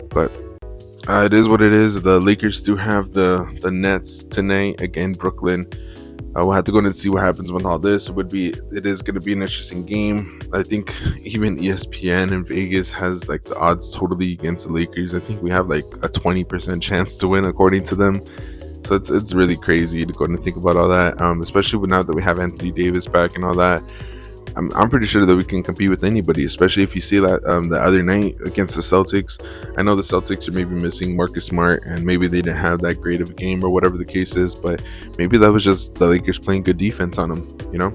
but 0.10 0.32
uh, 1.08 1.24
it 1.26 1.34
is 1.34 1.50
what 1.50 1.62
it 1.62 1.74
is. 1.74 2.02
The 2.02 2.20
Lakers 2.20 2.62
do 2.62 2.76
have 2.76 3.10
the 3.12 3.46
the 3.62 3.72
Nets 3.72 4.24
tonight 4.24 4.82
again, 4.82 5.14
Brooklyn. 5.14 5.68
Uh, 6.36 6.44
we'll 6.44 6.52
have 6.52 6.64
to 6.64 6.72
go 6.72 6.80
and 6.80 6.96
see 6.96 7.10
what 7.10 7.22
happens 7.22 7.52
with 7.52 7.64
all 7.64 7.78
this. 7.78 8.10
It 8.10 8.16
would 8.16 8.30
be, 8.30 8.56
it 8.72 8.88
is 8.88 9.04
going 9.04 9.14
to 9.14 9.22
be 9.22 9.34
an 9.34 9.44
interesting 9.44 9.86
game. 9.86 10.42
I 10.52 10.64
think 10.64 10.92
even 11.22 11.58
ESPN 11.58 12.32
in 12.32 12.44
Vegas 12.44 12.90
has 12.92 13.30
like 13.30 13.44
the 13.44 13.56
odds 13.56 13.96
totally 13.96 14.34
against 14.34 14.68
the 14.68 14.74
Lakers. 14.74 15.14
I 15.14 15.20
think 15.20 15.44
we 15.44 15.52
have 15.52 15.68
like 15.68 15.84
a 16.02 16.10
20% 16.10 16.82
chance 16.82 17.18
to 17.18 17.28
win 17.28 17.46
according 17.46 17.84
to 17.84 17.96
them. 17.96 18.20
So 18.84 18.96
it's 18.96 19.10
it's 19.10 19.34
really 19.34 19.56
crazy 19.56 20.06
to 20.06 20.12
go 20.12 20.26
and 20.26 20.38
think 20.40 20.58
about 20.58 20.76
all 20.76 20.90
that, 20.90 21.22
um, 21.22 21.40
especially 21.40 21.88
now 21.88 22.04
that 22.04 22.14
we 22.14 22.22
have 22.22 22.40
Anthony 22.40 22.72
Davis 22.72 23.08
back 23.08 23.36
and 23.36 23.46
all 23.46 23.56
that. 23.56 23.82
I'm, 24.56 24.72
I'm 24.74 24.90
pretty 24.90 25.06
sure 25.06 25.26
that 25.26 25.36
we 25.36 25.44
can 25.44 25.64
compete 25.64 25.90
with 25.90 26.04
anybody, 26.04 26.46
especially 26.46 26.84
if 26.84 26.96
you 26.96 27.02
see 27.02 27.20
that 27.20 27.44
um, 27.46 27.70
the 27.70 27.78
other 27.78 28.04
night 28.04 28.36
against 28.46 28.76
the 28.76 28.82
Celtics. 28.82 29.44
I 29.78 29.82
know 29.82 29.96
the 29.96 30.02
Celtics 30.02 30.48
are 30.48 30.52
maybe 30.52 30.76
missing 30.76 31.16
Marcus 31.16 31.46
Smart, 31.46 31.82
and 31.86 32.06
maybe 32.06 32.28
they 32.28 32.42
didn't 32.42 32.58
have 32.58 32.80
that 32.82 33.02
great 33.02 33.22
of 33.22 33.32
a 33.32 33.34
game 33.34 33.64
or 33.64 33.70
whatever 33.70 33.98
the 33.98 34.06
case 34.06 34.36
is, 34.36 34.54
but 34.56 34.82
maybe 35.18 35.38
that 35.38 35.52
was 35.52 35.64
just 35.64 35.96
the 35.96 36.08
Lakers 36.08 36.40
playing 36.40 36.64
good 36.64 36.78
defense 36.78 37.18
on 37.18 37.30
them. 37.30 37.58
You 37.72 37.80
know, 37.80 37.94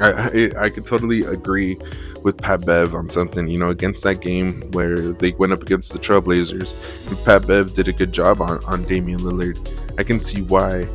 I 0.00 0.50
I, 0.56 0.64
I 0.64 0.68
could 0.68 0.84
totally 0.84 1.22
agree 1.22 1.78
with 2.22 2.38
Pat 2.38 2.66
Bev 2.66 2.94
on 2.94 3.08
something. 3.08 3.48
You 3.48 3.58
know, 3.58 3.70
against 3.70 4.04
that 4.04 4.20
game 4.20 4.70
where 4.72 5.12
they 5.12 5.32
went 5.32 5.52
up 5.52 5.62
against 5.62 5.92
the 5.92 5.98
Trailblazers, 5.98 7.08
and 7.08 7.24
Pat 7.24 7.46
Bev 7.46 7.74
did 7.74 7.88
a 7.88 7.92
good 7.92 8.12
job 8.12 8.40
on 8.40 8.62
on 8.64 8.82
Damian 8.84 9.20
Lillard. 9.20 9.58
I 9.98 10.02
can 10.02 10.20
see 10.20 10.42
why 10.42 10.88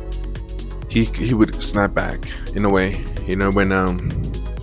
he 0.88 1.04
he 1.04 1.34
would 1.34 1.60
snap 1.62 1.94
back 1.94 2.30
in 2.54 2.64
a 2.64 2.70
way. 2.70 3.02
You 3.26 3.36
know, 3.36 3.50
when 3.50 3.72
um 3.72 4.19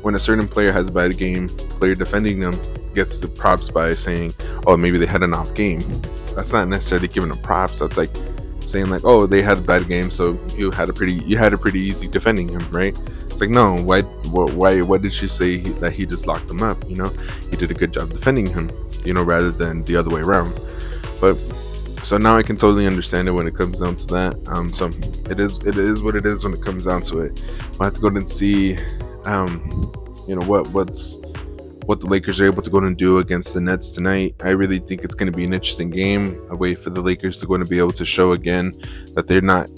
when 0.07 0.15
a 0.15 0.19
certain 0.19 0.47
player 0.47 0.71
has 0.71 0.87
a 0.87 0.91
bad 0.91 1.17
game, 1.17 1.49
player 1.49 1.93
defending 1.93 2.39
them 2.39 2.57
gets 2.95 3.17
the 3.17 3.27
props 3.27 3.67
by 3.67 3.93
saying, 3.93 4.33
"Oh, 4.65 4.77
maybe 4.77 4.97
they 4.97 5.05
had 5.05 5.21
an 5.21 5.33
off 5.33 5.53
game." 5.53 5.81
That's 6.33 6.53
not 6.53 6.69
necessarily 6.69 7.09
giving 7.09 7.27
them 7.27 7.39
props. 7.39 7.79
That's 7.79 7.97
like 7.97 8.15
saying 8.61 8.89
like, 8.89 9.01
"Oh, 9.03 9.25
they 9.25 9.41
had 9.41 9.57
a 9.57 9.61
bad 9.73 9.89
game, 9.89 10.09
so 10.09 10.39
you 10.55 10.71
had 10.71 10.87
a 10.87 10.93
pretty 10.93 11.15
you 11.25 11.37
had 11.37 11.51
a 11.53 11.57
pretty 11.57 11.81
easy 11.81 12.07
defending 12.07 12.47
him, 12.47 12.65
right?" 12.71 12.97
It's 13.25 13.41
like, 13.41 13.49
no, 13.49 13.75
why, 13.75 14.01
why, 14.01 14.81
what 14.81 15.01
did 15.01 15.11
she 15.11 15.27
say 15.27 15.57
he, 15.57 15.69
that 15.81 15.91
he 15.91 16.05
just 16.05 16.25
locked 16.25 16.47
them 16.47 16.63
up? 16.63 16.89
You 16.89 16.95
know, 16.95 17.11
he 17.51 17.57
did 17.57 17.69
a 17.69 17.73
good 17.75 17.91
job 17.91 18.09
defending 18.09 18.47
him, 18.47 18.71
you 19.03 19.13
know, 19.13 19.23
rather 19.23 19.51
than 19.51 19.83
the 19.83 19.97
other 19.97 20.09
way 20.09 20.21
around. 20.21 20.57
But 21.19 21.35
so 22.01 22.17
now 22.17 22.37
I 22.37 22.43
can 22.43 22.55
totally 22.55 22.87
understand 22.87 23.27
it 23.27 23.33
when 23.33 23.45
it 23.45 23.55
comes 23.55 23.81
down 23.81 23.95
to 23.95 24.07
that. 24.07 24.47
Um, 24.47 24.71
so 24.71 24.85
it 25.29 25.39
is, 25.39 25.63
it 25.67 25.77
is 25.77 26.01
what 26.01 26.15
it 26.15 26.25
is 26.25 26.45
when 26.45 26.53
it 26.53 26.63
comes 26.63 26.85
down 26.85 27.01
to 27.03 27.19
it. 27.19 27.43
I 27.79 27.83
have 27.83 27.93
to 27.93 27.99
go 27.99 28.07
and 28.07 28.27
see 28.27 28.77
um, 29.27 29.69
you 30.27 30.35
know 30.35 30.45
what 30.45 30.69
what's 30.69 31.19
what 31.85 32.01
the 32.01 32.07
Lakers 32.07 32.41
are 32.41 32.45
able 32.45 32.61
to 32.61 32.69
go 32.69 32.79
and 32.79 32.97
do 32.97 33.19
against 33.19 33.53
the 33.53 33.61
Nets 33.61 33.91
tonight. 33.91 34.35
I 34.43 34.49
really 34.49 34.79
think 34.79 35.03
it's 35.03 35.15
going 35.15 35.31
to 35.31 35.35
be 35.35 35.45
an 35.45 35.53
interesting 35.53 35.89
game, 35.89 36.45
a 36.49 36.55
way 36.55 36.73
for 36.73 36.89
the 36.89 37.01
Lakers 37.01 37.39
to 37.39 37.47
go 37.47 37.55
and 37.55 37.69
be 37.69 37.79
able 37.79 37.93
to 37.93 38.03
show 38.03 38.33
again 38.33 38.73
that 39.15 39.27
they're 39.27 39.41
not 39.41 39.69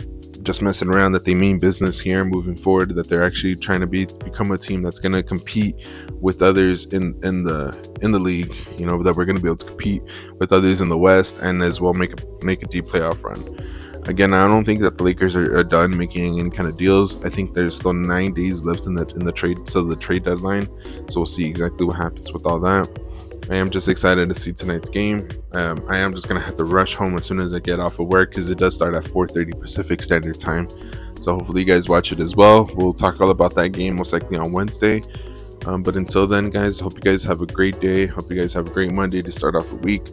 just 0.41 0.62
messing 0.62 0.89
around, 0.89 1.12
that 1.12 1.25
they 1.25 1.35
mean 1.35 1.59
business 1.59 1.99
here 1.99 2.23
moving 2.25 2.55
forward, 2.55 2.95
that 2.95 3.09
they're 3.09 3.23
actually 3.23 3.55
trying 3.55 3.81
to 3.81 3.88
be 3.88 4.05
become 4.23 4.51
a 4.51 4.57
team 4.57 4.81
that's 4.81 4.97
going 4.97 5.12
to 5.12 5.21
compete 5.21 5.75
with 6.19 6.41
others 6.41 6.85
in 6.88 7.19
in 7.23 7.43
the 7.43 7.77
in 8.01 8.12
the 8.12 8.19
league. 8.19 8.53
You 8.77 8.85
know 8.85 9.01
that 9.03 9.15
we're 9.15 9.25
going 9.25 9.38
to 9.38 9.41
be 9.41 9.49
able 9.49 9.57
to 9.57 9.65
compete 9.65 10.01
with 10.39 10.51
others 10.51 10.81
in 10.81 10.89
the 10.89 10.97
West 10.97 11.39
and 11.41 11.62
as 11.62 11.79
well 11.79 11.93
make 11.93 12.12
make 12.43 12.63
a 12.63 12.67
deep 12.67 12.85
playoff 12.85 13.23
run. 13.23 13.78
Again, 14.09 14.33
I 14.33 14.47
don't 14.47 14.63
think 14.65 14.81
that 14.81 14.97
the 14.97 15.03
Lakers 15.03 15.35
are, 15.35 15.55
are, 15.55 15.63
done 15.63 15.95
making 15.95 16.39
any 16.39 16.49
kind 16.49 16.67
of 16.67 16.75
deals. 16.75 17.23
I 17.23 17.29
think 17.29 17.53
there's 17.53 17.77
still 17.77 17.93
nine 17.93 18.33
days 18.33 18.63
left 18.63 18.87
in 18.87 18.95
the 18.95 19.05
in 19.13 19.23
the 19.23 19.31
trade 19.31 19.63
till 19.67 19.85
the 19.85 19.95
trade 19.95 20.23
deadline, 20.23 20.65
so 21.07 21.19
we'll 21.19 21.27
see 21.27 21.47
exactly 21.47 21.85
what 21.85 21.97
happens 21.97 22.33
with 22.33 22.47
all 22.47 22.59
that. 22.61 22.89
I 23.51 23.55
am 23.57 23.69
just 23.69 23.87
excited 23.87 24.27
to 24.27 24.33
see 24.33 24.51
tonight's 24.51 24.89
game. 24.89 25.27
Um, 25.53 25.85
I 25.87 25.99
am 25.99 26.15
just 26.15 26.27
gonna 26.27 26.39
have 26.39 26.57
to 26.57 26.63
rush 26.63 26.95
home 26.95 27.17
as 27.17 27.25
soon 27.25 27.37
as 27.37 27.53
I 27.53 27.59
get 27.59 27.79
off 27.79 27.99
of 27.99 28.07
work 28.07 28.31
because 28.31 28.49
it 28.49 28.57
does 28.57 28.75
start 28.75 28.95
at 28.95 29.03
4:30 29.03 29.61
Pacific 29.61 30.01
Standard 30.01 30.39
Time. 30.39 30.67
So 31.19 31.35
hopefully 31.35 31.61
you 31.61 31.67
guys 31.67 31.87
watch 31.87 32.11
it 32.11 32.19
as 32.19 32.35
well. 32.35 32.67
We'll 32.73 32.95
talk 32.95 33.21
all 33.21 33.29
about 33.29 33.53
that 33.55 33.69
game 33.69 33.97
most 33.97 34.11
likely 34.11 34.37
on 34.37 34.51
Wednesday. 34.51 35.03
Um, 35.67 35.83
but 35.83 35.95
until 35.95 36.25
then, 36.25 36.49
guys, 36.49 36.79
hope 36.79 36.95
you 36.95 37.01
guys 37.01 37.23
have 37.25 37.41
a 37.41 37.45
great 37.45 37.79
day. 37.79 38.07
Hope 38.07 38.31
you 38.31 38.39
guys 38.39 38.55
have 38.55 38.69
a 38.69 38.71
great 38.71 38.91
Monday 38.91 39.21
to 39.21 39.31
start 39.31 39.55
off 39.55 39.69
the 39.69 39.75
week. 39.75 40.07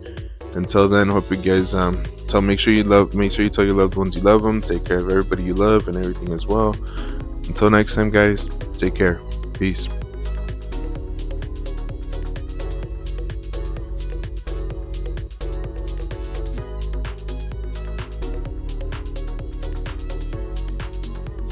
Until 0.56 0.88
then, 0.88 1.08
hope 1.08 1.30
you 1.30 1.36
guys 1.36 1.74
um, 1.74 2.02
tell 2.26 2.40
make 2.40 2.58
sure 2.58 2.72
you 2.72 2.82
love 2.82 3.14
make 3.14 3.30
sure 3.30 3.44
you 3.44 3.50
tell 3.50 3.66
your 3.66 3.76
loved 3.76 3.94
ones 3.94 4.16
you 4.16 4.22
love 4.22 4.42
them. 4.42 4.62
Take 4.62 4.84
care 4.84 4.96
of 4.96 5.10
everybody 5.10 5.44
you 5.44 5.52
love 5.52 5.86
and 5.86 5.96
everything 5.96 6.32
as 6.32 6.46
well. 6.46 6.74
Until 7.46 7.70
next 7.70 7.94
time, 7.94 8.10
guys. 8.10 8.46
Take 8.76 8.94
care. 8.94 9.20
Peace. 9.52 9.88